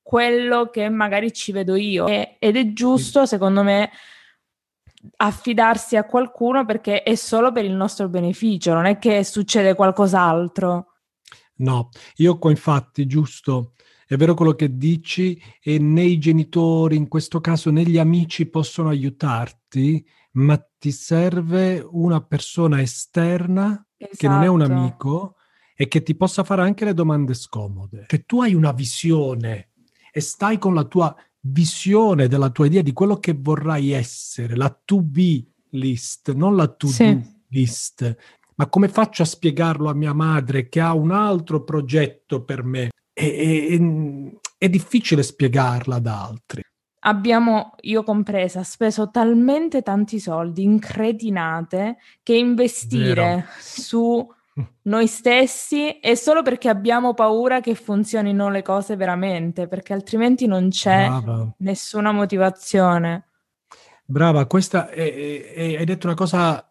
quello 0.00 0.70
che 0.70 0.88
magari 0.88 1.30
ci 1.30 1.52
vedo 1.52 1.74
io 1.74 2.06
e, 2.06 2.36
ed 2.38 2.56
è 2.56 2.72
giusto, 2.72 3.26
secondo 3.26 3.62
me, 3.62 3.90
affidarsi 5.16 5.96
a 5.96 6.04
qualcuno 6.04 6.64
perché 6.64 7.02
è 7.02 7.14
solo 7.14 7.52
per 7.52 7.64
il 7.64 7.74
nostro 7.74 8.08
beneficio, 8.08 8.72
non 8.72 8.86
è 8.86 8.98
che 8.98 9.24
succede 9.24 9.74
qualcos'altro. 9.74 10.86
No, 11.56 11.90
io 12.16 12.38
qua 12.38 12.50
infatti, 12.50 13.06
giusto, 13.06 13.74
è 14.06 14.16
vero 14.16 14.34
quello 14.34 14.54
che 14.54 14.76
dici 14.76 15.40
e 15.62 15.78
né 15.78 16.02
i 16.02 16.18
genitori, 16.18 16.96
in 16.96 17.08
questo 17.08 17.40
caso 17.40 17.70
né 17.70 17.82
gli 17.82 17.98
amici 17.98 18.46
possono 18.46 18.88
aiutarti, 18.88 20.04
ma 20.32 20.60
ti 20.78 20.90
serve 20.90 21.86
una 21.90 22.20
persona 22.22 22.80
esterna 22.80 23.86
esatto. 23.96 24.16
che 24.16 24.28
non 24.28 24.42
è 24.42 24.48
un 24.48 24.62
esatto. 24.62 24.78
amico 24.78 25.36
e 25.76 25.88
che 25.88 26.02
ti 26.02 26.14
possa 26.14 26.44
fare 26.44 26.62
anche 26.62 26.84
le 26.84 26.94
domande 26.94 27.34
scomode. 27.34 28.04
Che 28.06 28.24
tu 28.24 28.42
hai 28.42 28.54
una 28.54 28.72
visione 28.72 29.70
e 30.12 30.20
stai 30.20 30.58
con 30.58 30.74
la 30.74 30.84
tua 30.84 31.14
visione 31.46 32.28
della 32.28 32.50
tua 32.50 32.66
idea 32.66 32.82
di 32.82 32.92
quello 32.92 33.18
che 33.18 33.36
vorrai 33.38 33.90
essere, 33.90 34.56
la 34.56 34.76
to 34.84 35.00
be 35.02 35.44
list, 35.70 36.32
non 36.32 36.56
la 36.56 36.68
to 36.68 36.86
sì. 36.86 37.14
do 37.14 37.22
list. 37.48 38.16
Ma 38.56 38.66
come 38.68 38.88
faccio 38.88 39.22
a 39.22 39.26
spiegarlo 39.26 39.88
a 39.88 39.94
mia 39.94 40.12
madre 40.12 40.68
che 40.68 40.80
ha 40.80 40.94
un 40.94 41.10
altro 41.10 41.64
progetto 41.64 42.44
per 42.44 42.62
me? 42.62 42.90
È, 43.12 43.22
è, 43.22 43.78
è 44.58 44.68
difficile 44.68 45.22
spiegarla 45.22 45.96
ad 45.96 46.06
altri. 46.06 46.62
Abbiamo, 47.06 47.74
io 47.80 48.02
compresa, 48.02 48.62
speso 48.62 49.10
talmente 49.10 49.82
tanti 49.82 50.18
soldi 50.18 50.62
in 50.62 50.78
cretinate 50.78 51.98
che 52.22 52.34
investire 52.34 53.14
Vero. 53.14 53.44
su 53.58 54.33
noi 54.82 55.06
stessi 55.08 55.98
e 55.98 56.16
solo 56.16 56.42
perché 56.42 56.68
abbiamo 56.68 57.14
paura 57.14 57.60
che 57.60 57.74
funzionino 57.74 58.50
le 58.50 58.62
cose 58.62 58.94
veramente, 58.96 59.66
perché 59.66 59.92
altrimenti 59.92 60.46
non 60.46 60.68
c'è 60.68 61.08
Brava. 61.08 61.54
nessuna 61.58 62.12
motivazione. 62.12 63.28
Brava, 64.04 64.46
questa 64.46 64.90
è, 64.90 65.52
è, 65.54 65.76
hai 65.76 65.84
detto 65.84 66.06
una 66.06 66.14
cosa 66.14 66.68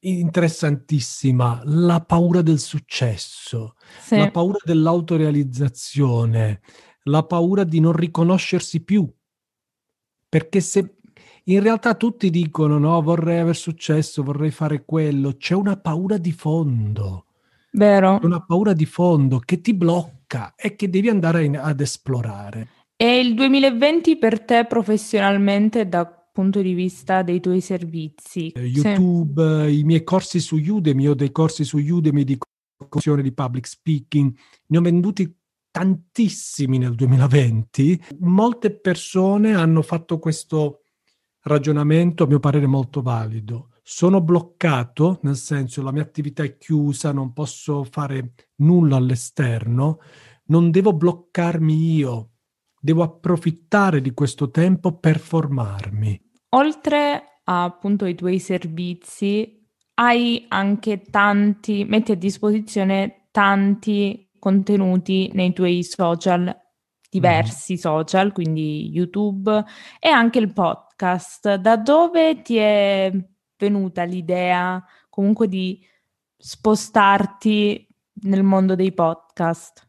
interessantissima, 0.00 1.60
la 1.64 2.00
paura 2.00 2.42
del 2.42 2.58
successo, 2.58 3.76
sì. 4.00 4.16
la 4.16 4.30
paura 4.30 4.58
dell'autorealizzazione, 4.64 6.60
la 7.04 7.22
paura 7.24 7.62
di 7.62 7.78
non 7.78 7.92
riconoscersi 7.92 8.82
più. 8.82 9.08
Perché 10.28 10.60
se 10.60 10.96
in 11.44 11.60
realtà 11.60 11.94
tutti 11.94 12.30
dicono 12.30 12.78
no, 12.78 13.00
vorrei 13.02 13.38
aver 13.38 13.56
successo, 13.56 14.22
vorrei 14.22 14.50
fare 14.50 14.84
quello, 14.84 15.36
c'è 15.36 15.54
una 15.54 15.76
paura 15.76 16.18
di 16.18 16.32
fondo. 16.32 17.26
Vero. 17.72 18.20
Una 18.22 18.44
paura 18.44 18.74
di 18.74 18.84
fondo 18.84 19.38
che 19.38 19.60
ti 19.60 19.74
blocca 19.74 20.54
e 20.56 20.76
che 20.76 20.90
devi 20.90 21.08
andare 21.08 21.44
in, 21.44 21.56
ad 21.56 21.80
esplorare. 21.80 22.68
E 22.96 23.18
il 23.18 23.34
2020 23.34 24.16
per 24.18 24.44
te 24.44 24.66
professionalmente 24.66 25.88
da 25.88 26.06
punto 26.32 26.62
di 26.62 26.72
vista 26.72 27.22
dei 27.22 27.40
tuoi 27.40 27.60
servizi? 27.60 28.48
Eh, 28.50 28.62
YouTube, 28.62 29.66
sì. 29.66 29.78
i 29.80 29.84
miei 29.84 30.04
corsi 30.04 30.40
su 30.40 30.56
Udemy, 30.56 31.08
ho 31.08 31.14
dei 31.14 31.32
corsi 31.32 31.64
su 31.64 31.78
Udemy 31.78 32.24
di 32.24 32.38
corsione 32.88 33.22
di 33.22 33.32
public 33.32 33.66
speaking, 33.66 34.34
ne 34.66 34.78
ho 34.78 34.80
venduti 34.80 35.34
tantissimi 35.70 36.78
nel 36.78 36.94
2020. 36.94 38.04
Molte 38.20 38.70
persone 38.70 39.54
hanno 39.54 39.82
fatto 39.82 40.18
questo 40.18 40.81
ragionamento, 41.42 42.24
a 42.24 42.26
mio 42.26 42.40
parere 42.40 42.66
molto 42.66 43.02
valido. 43.02 43.68
Sono 43.82 44.20
bloccato, 44.20 45.18
nel 45.22 45.36
senso 45.36 45.82
la 45.82 45.92
mia 45.92 46.02
attività 46.02 46.42
è 46.42 46.56
chiusa, 46.56 47.12
non 47.12 47.32
posso 47.32 47.84
fare 47.84 48.34
nulla 48.56 48.96
all'esterno, 48.96 49.98
non 50.46 50.70
devo 50.70 50.92
bloccarmi 50.92 51.94
io, 51.94 52.30
devo 52.80 53.02
approfittare 53.02 54.00
di 54.00 54.12
questo 54.12 54.50
tempo 54.50 54.98
per 54.98 55.18
formarmi. 55.18 56.20
Oltre 56.50 57.40
appunto 57.44 58.04
ai 58.04 58.14
tuoi 58.14 58.38
servizi, 58.38 59.60
hai 59.94 60.44
anche 60.48 61.02
tanti, 61.02 61.84
metti 61.84 62.12
a 62.12 62.16
disposizione 62.16 63.28
tanti 63.30 64.30
contenuti 64.38 65.30
nei 65.34 65.52
tuoi 65.52 65.82
social, 65.82 66.54
diversi 67.10 67.74
mm. 67.74 67.76
social, 67.76 68.32
quindi 68.32 68.90
YouTube 68.90 69.64
e 69.98 70.08
anche 70.08 70.38
il 70.38 70.52
podcast. 70.52 70.91
Da 71.02 71.76
dove 71.76 72.42
ti 72.42 72.58
è 72.58 73.12
venuta 73.58 74.04
l'idea 74.04 74.80
comunque 75.08 75.48
di 75.48 75.84
spostarti 76.36 77.88
nel 78.22 78.44
mondo 78.44 78.76
dei 78.76 78.92
podcast? 78.92 79.84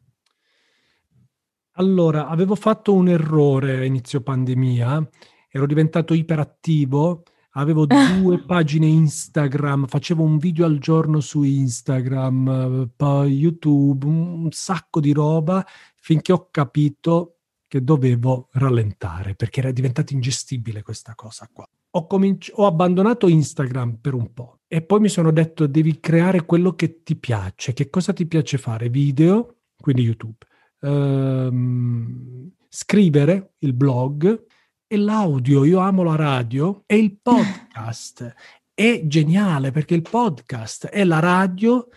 Allora, 1.73 2.25
avevo 2.27 2.55
fatto 2.55 2.95
un 2.95 3.09
errore 3.09 3.77
a 3.77 3.85
inizio 3.85 4.21
pandemia, 4.21 5.07
ero 5.49 5.67
diventato 5.67 6.15
iperattivo, 6.15 7.21
avevo 7.51 7.85
due 8.17 8.39
pagine 8.43 8.87
Instagram, 8.87 9.85
facevo 9.85 10.23
un 10.23 10.39
video 10.39 10.65
al 10.65 10.79
giorno 10.79 11.19
su 11.19 11.43
Instagram, 11.43 12.89
poi 12.95 13.37
YouTube, 13.37 14.07
un 14.07 14.49
sacco 14.49 14.99
di 14.99 15.13
roba, 15.13 15.63
finché 15.95 16.31
ho 16.31 16.47
capito 16.49 17.37
che 17.73 17.83
dovevo 17.83 18.49
rallentare, 18.51 19.33
perché 19.33 19.59
era 19.59 19.71
diventata 19.71 20.13
ingestibile 20.13 20.83
questa 20.83 21.15
cosa 21.15 21.49
qua. 21.51 21.67
Ho, 21.95 22.05
cominci- 22.05 22.51
ho 22.53 22.67
abbandonato 22.67 23.27
Instagram 23.27 23.95
per 23.95 24.13
un 24.13 24.31
po' 24.31 24.59
e 24.67 24.83
poi 24.83 24.99
mi 24.99 25.09
sono 25.09 25.31
detto 25.31 25.65
devi 25.65 25.99
creare 25.99 26.45
quello 26.45 26.75
che 26.75 27.01
ti 27.01 27.15
piace. 27.15 27.73
Che 27.73 27.89
cosa 27.89 28.13
ti 28.13 28.27
piace 28.27 28.59
fare? 28.59 28.89
Video, 28.89 29.61
quindi 29.75 30.03
YouTube 30.03 30.45
ehm, 30.81 32.51
scrivere 32.69 33.53
il 33.59 33.73
blog 33.73 34.45
e 34.85 34.95
l'audio. 34.95 35.65
Io 35.65 35.79
amo 35.79 36.03
la 36.03 36.15
radio 36.15 36.83
e 36.85 36.97
il 36.97 37.17
podcast. 37.19 38.35
è 38.75 39.01
geniale 39.05 39.71
perché 39.71 39.95
il 39.95 40.03
podcast 40.07 40.85
è 40.89 41.03
la 41.03 41.17
radio 41.17 41.87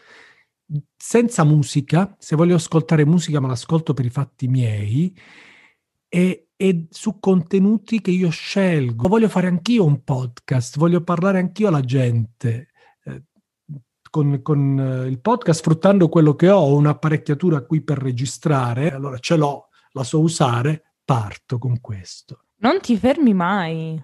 senza 0.96 1.44
musica. 1.44 2.16
Se 2.18 2.34
voglio 2.34 2.54
ascoltare 2.54 3.04
musica, 3.04 3.40
me 3.40 3.48
l'ascolto 3.48 3.92
per 3.92 4.06
i 4.06 4.10
fatti 4.10 4.48
miei. 4.48 5.14
E, 6.16 6.48
e, 6.56 6.86
su 6.90 7.18
contenuti 7.20 8.00
che 8.00 8.10
io 8.10 8.30
scelgo. 8.30 9.08
Voglio 9.08 9.28
fare 9.28 9.48
anch'io 9.48 9.84
un 9.84 10.02
podcast, 10.02 10.78
voglio 10.78 11.02
parlare 11.02 11.38
anch'io 11.38 11.68
alla 11.68 11.82
gente 11.82 12.68
con, 14.16 14.40
con 14.40 14.78
eh, 14.78 15.08
il 15.08 15.20
podcast 15.20 15.60
sfruttando 15.60 16.08
quello 16.08 16.34
che 16.34 16.48
ho, 16.48 16.74
un'apparecchiatura 16.74 17.60
qui 17.60 17.82
per 17.82 17.98
registrare, 17.98 18.90
allora 18.90 19.18
ce 19.18 19.36
l'ho, 19.36 19.68
la 19.92 20.04
so 20.04 20.20
usare, 20.20 20.94
parto 21.04 21.58
con 21.58 21.82
questo. 21.82 22.44
Non 22.60 22.80
ti 22.80 22.96
fermi 22.96 23.34
mai. 23.34 24.02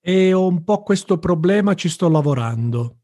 E 0.00 0.32
ho 0.32 0.46
un 0.46 0.64
po' 0.64 0.82
questo 0.82 1.18
problema, 1.18 1.74
ci 1.74 1.90
sto 1.90 2.08
lavorando. 2.08 2.96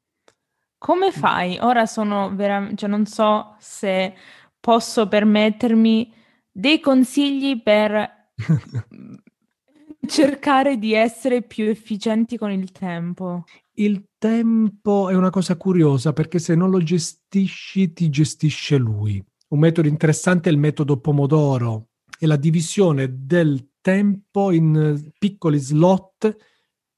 Come 0.78 1.12
fai? 1.12 1.58
Ora 1.60 1.84
sono 1.84 2.34
veramente, 2.34 2.76
cioè 2.76 2.88
non 2.88 3.04
so 3.04 3.54
se 3.58 4.14
posso 4.58 5.06
permettermi 5.06 6.14
dei 6.58 6.80
consigli 6.80 7.62
per 7.62 8.32
cercare 10.04 10.76
di 10.76 10.92
essere 10.92 11.42
più 11.42 11.66
efficienti 11.66 12.36
con 12.36 12.50
il 12.50 12.72
tempo. 12.72 13.44
Il 13.74 14.08
tempo 14.18 15.08
è 15.08 15.14
una 15.14 15.30
cosa 15.30 15.56
curiosa 15.56 16.12
perché 16.12 16.40
se 16.40 16.56
non 16.56 16.70
lo 16.70 16.82
gestisci 16.82 17.92
ti 17.92 18.08
gestisce 18.08 18.76
lui. 18.76 19.24
Un 19.50 19.60
metodo 19.60 19.86
interessante 19.86 20.48
è 20.48 20.52
il 20.52 20.58
metodo 20.58 20.98
Pomodoro 20.98 21.90
e 22.18 22.26
la 22.26 22.36
divisione 22.36 23.24
del 23.24 23.74
tempo 23.80 24.50
in 24.50 25.12
piccoli 25.16 25.58
slot 25.58 26.36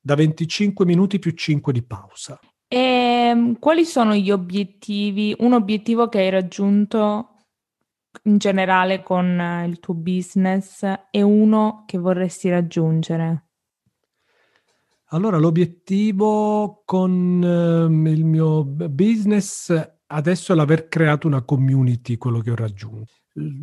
da 0.01 0.15
25 0.15 0.87
minuti 0.87 1.19
più 1.19 1.33
5 1.33 1.71
di 1.71 1.83
pausa. 1.83 2.41
E 2.67 2.79
ehm, 2.79 3.59
quali 3.59 3.85
sono 3.85 4.15
gli 4.15 4.31
obiettivi? 4.31 5.35
Un 5.41 5.53
obiettivo 5.53 6.09
che 6.09 6.21
hai 6.21 6.31
raggiunto 6.31 7.35
in 8.25 8.39
generale 8.39 9.03
con 9.03 9.65
il 9.67 9.79
tuo 9.81 9.95
business 9.95 10.83
e 11.11 11.23
uno 11.23 11.85
che 11.87 11.99
vorresti 11.99 12.49
raggiungere? 12.49 13.45
Allora, 15.13 15.39
l'obiettivo 15.39 16.83
con 16.85 17.43
ehm, 17.43 18.07
il 18.07 18.25
mio 18.25 18.65
business 18.65 19.75
adesso 20.07 20.53
è 20.53 20.57
l'aver 20.57 20.89
creato 20.89 21.27
una 21.27 21.43
community, 21.43 22.17
quello 22.17 22.41
che 22.41 22.51
ho 22.51 22.57
raggiunto. 22.57 23.13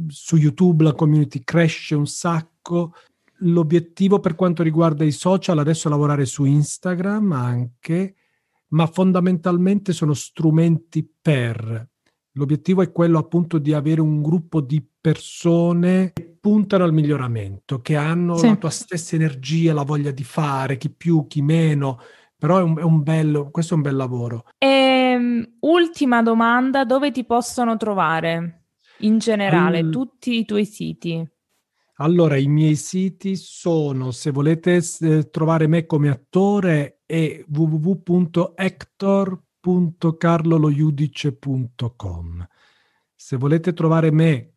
Su 0.08 0.36
YouTube 0.36 0.84
la 0.84 0.94
community 0.94 1.44
cresce 1.44 1.96
un 1.96 2.08
sacco. 2.08 2.94
L'obiettivo 3.42 4.20
per 4.20 4.36
quanto 4.36 4.64
riguarda 4.64 5.06
i 5.06 5.12
social 5.12 5.60
adesso 5.60 5.88
è 5.88 5.92
lavorare 5.92 6.26
su 6.26 6.44
Instagram 6.44 7.32
anche, 7.32 8.16
ma 8.70 8.86
fondamentalmente 8.88 9.94
sono 9.94 10.14
strumenti 10.14 11.08
per. 11.22 11.88
L'obiettivo 12.38 12.84
è 12.84 12.92
quello 12.92 13.18
appunto 13.18 13.58
di 13.58 13.74
avere 13.74 14.00
un 14.00 14.22
gruppo 14.22 14.62
di 14.62 14.86
persone 15.02 16.12
che 16.14 16.38
puntano 16.40 16.84
al 16.84 16.94
miglioramento, 16.94 17.82
che 17.82 17.96
hanno 17.96 18.38
sì. 18.38 18.48
la 18.48 18.56
tua 18.58 18.70
stessa 18.70 19.16
energia, 19.16 19.74
la 19.74 19.84
voglia 19.84 20.12
di 20.12 20.24
fare, 20.24 20.78
chi 20.78 20.92
più, 20.92 21.26
chi 21.26 21.42
meno, 21.42 22.00
però 22.38 22.60
è 22.60 22.62
un, 22.62 22.78
è 22.78 22.84
un 22.84 23.02
bello, 23.02 23.50
questo 23.50 23.74
è 23.74 23.78
un 23.78 23.82
bel 23.82 23.96
lavoro. 23.96 24.46
E, 24.60 24.68
ehm, 24.68 25.58
ultima 25.62 26.22
domanda, 26.22 26.86
dove 26.86 27.10
ti 27.12 27.26
possono 27.26 27.76
trovare 27.76 28.66
in 29.00 29.18
generale 29.18 29.80
All... 29.80 29.90
tutti 29.90 30.38
i 30.38 30.46
tuoi 30.46 30.66
siti? 30.66 31.28
Allora, 32.00 32.38
i 32.38 32.48
miei 32.48 32.76
siti 32.76 33.36
sono, 33.36 34.12
se 34.12 34.30
volete 34.30 34.80
eh, 35.00 35.30
trovare 35.32 35.66
me 35.66 35.88
come 35.88 36.10
attore, 36.10 37.02
è 37.08 37.44
www.hector.carloloiudice.com. 39.68 42.48
Se 43.14 43.36
volete 43.36 43.74
trovare 43.74 44.10
me 44.12 44.54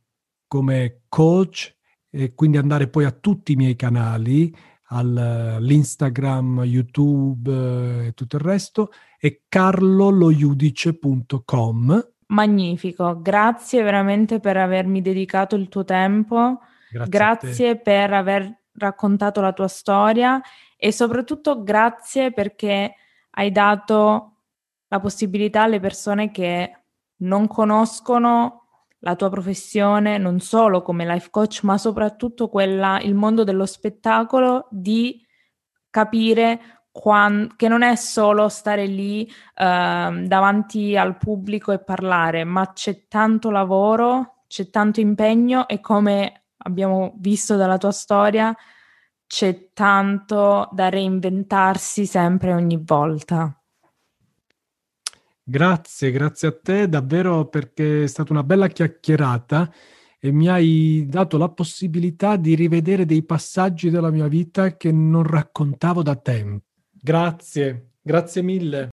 come 0.47 1.03
coach 1.09 1.77
e 2.09 2.33
quindi 2.35 2.59
andare 2.59 2.87
poi 2.89 3.05
a 3.05 3.11
tutti 3.11 3.51
i 3.53 3.57
miei 3.57 3.75
canali, 3.77 4.55
all'Instagram, 4.93 6.65
YouTube 6.65 7.53
eh, 7.53 8.07
e 8.07 8.13
tutto 8.13 8.37
il 8.37 8.43
resto, 8.43 8.91
e 9.19 9.43
carloloiudice.com. 9.49 12.09
Magnifico, 12.27 13.21
grazie 13.21 13.83
veramente 13.83 14.39
per 14.41 14.57
avermi 14.57 15.03
dedicato 15.03 15.57
il 15.57 15.69
tuo 15.69 15.85
tempo, 15.85 16.61
grazie, 16.91 17.11
grazie 17.11 17.77
per 17.77 18.13
aver 18.13 18.59
raccontato 18.75 19.41
la 19.41 19.53
tua 19.53 19.67
storia 19.69 20.41
e 20.77 20.93
soprattutto 20.93 21.63
grazie 21.63 22.33
perché 22.33 22.95
hai 23.31 23.51
dato 23.51 24.30
la 24.91 25.01
possibilità 25.01 25.63
alle 25.63 25.81
persone 25.81 26.31
che 26.31 26.83
non 27.19 27.47
conoscono 27.47 28.61
la 29.01 29.17
tua 29.17 29.31
professione 29.31 30.19
non 30.19 30.41
solo 30.41 30.83
come 30.83 31.07
life 31.07 31.31
coach, 31.31 31.61
ma 31.63 31.79
soprattutto 31.79 32.49
quella, 32.49 33.01
il 33.01 33.15
mondo 33.15 33.45
dello 33.45 33.67
spettacolo, 33.67 34.67
di 34.71 35.25
capire 35.89 36.83
quan- 36.91 37.55
che 37.57 37.69
non 37.69 37.83
è 37.83 37.95
solo 37.95 38.49
stare 38.49 38.87
lì 38.87 39.23
uh, 39.27 40.27
davanti 40.27 40.97
al 40.97 41.17
pubblico 41.17 41.73
e 41.73 41.83
parlare, 41.83 42.45
ma 42.45 42.73
c'è 42.73 43.07
tanto 43.09 43.51
lavoro, 43.51 44.43
c'è 44.49 44.69
tanto 44.71 45.01
impegno 45.01 45.69
e 45.69 45.81
come 45.81 46.47
abbiamo 46.59 47.15
visto 47.17 47.57
dalla 47.57 47.79
tua 47.79 47.93
storia, 47.93 48.55
c'è 49.27 49.71
tanto 49.73 50.69
da 50.73 50.89
reinventarsi 50.89 52.05
sempre 52.05 52.53
ogni 52.53 52.79
volta. 52.85 53.60
Grazie, 55.51 56.13
grazie 56.13 56.47
a 56.47 56.57
te 56.63 56.89
davvero 56.89 57.49
perché 57.49 58.05
è 58.05 58.07
stata 58.07 58.33
una 58.33 58.45
bella 58.45 58.69
chiacchierata 58.69 59.69
e 60.21 60.31
mi 60.31 60.47
hai 60.47 61.07
dato 61.09 61.39
la 61.39 61.49
possibilità 61.49 62.37
di 62.37 62.55
rivedere 62.55 63.05
dei 63.05 63.25
passaggi 63.25 63.91
della 63.91 64.13
mia 64.13 64.29
vita 64.29 64.77
che 64.77 64.93
non 64.93 65.25
raccontavo 65.25 66.05
da 66.05 66.15
tempo. 66.15 66.67
Grazie, 66.93 67.95
grazie 68.01 68.43
mille. 68.43 68.91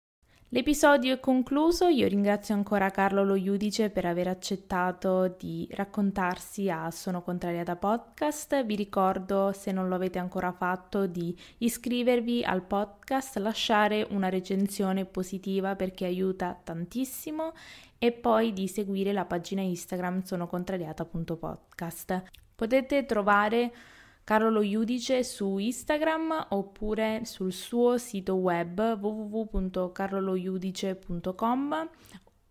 L'episodio 0.51 1.15
è 1.15 1.19
concluso, 1.19 1.89
io 1.89 2.07
ringrazio 2.07 2.55
ancora 2.55 2.89
Carlo 2.89 3.25
Lo 3.25 3.35
Iudice 3.35 3.89
per 3.89 4.05
aver 4.05 4.29
accettato 4.29 5.35
di 5.37 5.67
raccontarsi 5.71 6.69
a 6.69 6.89
Sono 6.89 7.21
Contrariata 7.21 7.75
Podcast. 7.75 8.63
Vi 8.63 8.75
ricordo, 8.75 9.51
se 9.51 9.73
non 9.73 9.89
lo 9.89 9.95
avete 9.95 10.19
ancora 10.19 10.53
fatto, 10.53 11.05
di 11.05 11.37
iscrivervi 11.57 12.45
al 12.45 12.63
podcast, 12.63 13.35
lasciare 13.39 14.07
una 14.09 14.29
recensione 14.29 15.03
positiva 15.03 15.75
perché 15.75 16.05
aiuta 16.05 16.57
tantissimo 16.63 17.51
e 17.97 18.13
poi 18.13 18.53
di 18.53 18.69
seguire 18.69 19.11
la 19.11 19.25
pagina 19.25 19.59
Instagram 19.59 20.23
sonocontrariata.podcast. 20.23 22.23
Potete 22.55 23.05
trovare 23.05 23.73
Carlo 24.27 24.49
Lo 24.49 24.61
Iudice 24.61 25.23
su 25.23 25.57
Instagram 25.57 26.47
oppure 26.49 27.21
sul 27.23 27.53
suo 27.53 27.97
sito 27.97 28.35
web 28.35 28.77
www.carloloiudice.com. 28.99 31.89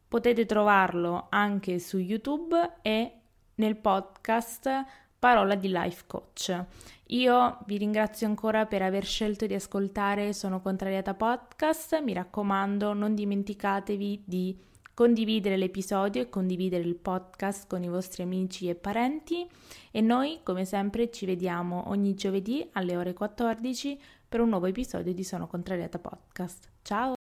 Potete 0.09 0.47
trovarlo 0.47 1.27
anche 1.29 1.79
su 1.79 1.99
YouTube 1.99 2.79
e 2.81 3.12
nel 3.57 3.77
podcast 3.77 4.87
Parola 5.19 5.55
di 5.55 5.69
Life 5.69 6.05
Coach. 6.07 6.65
Io 7.09 7.59
vi 7.67 7.77
ringrazio 7.77 8.27
ancora 8.27 8.65
per 8.65 8.81
aver 8.81 9.05
scelto 9.05 9.45
di 9.45 9.53
ascoltare 9.53 10.33
Sono 10.33 10.62
Contrariata 10.62 11.12
Podcast. 11.12 12.01
Mi 12.01 12.15
raccomando, 12.15 12.95
non 12.95 13.15
dimenticatevi 13.15 14.23
di 14.25 14.59
condividere 14.97 15.59
l'episodio 15.59 16.23
e 16.23 16.31
condividere 16.31 16.83
il 16.83 16.97
podcast 16.97 17.67
con 17.69 17.83
i 17.83 17.89
vostri 17.89 18.23
amici 18.23 18.71
e 18.71 18.75
parenti 18.75 19.47
e 19.91 20.01
noi 20.01 20.41
come 20.43 20.65
sempre 20.65 21.11
ci 21.11 21.27
vediamo 21.27 21.91
ogni 21.91 22.15
giovedì 22.15 22.67
alle 22.73 22.97
ore 22.97 23.13
14 23.13 24.01
per 24.27 24.41
un 24.41 24.49
nuovo 24.49 24.65
episodio 24.65 25.13
di 25.13 25.23
Sono 25.23 25.47
Contrariata 25.49 25.99
Podcast. 25.99 26.71
Ciao! 26.81 27.26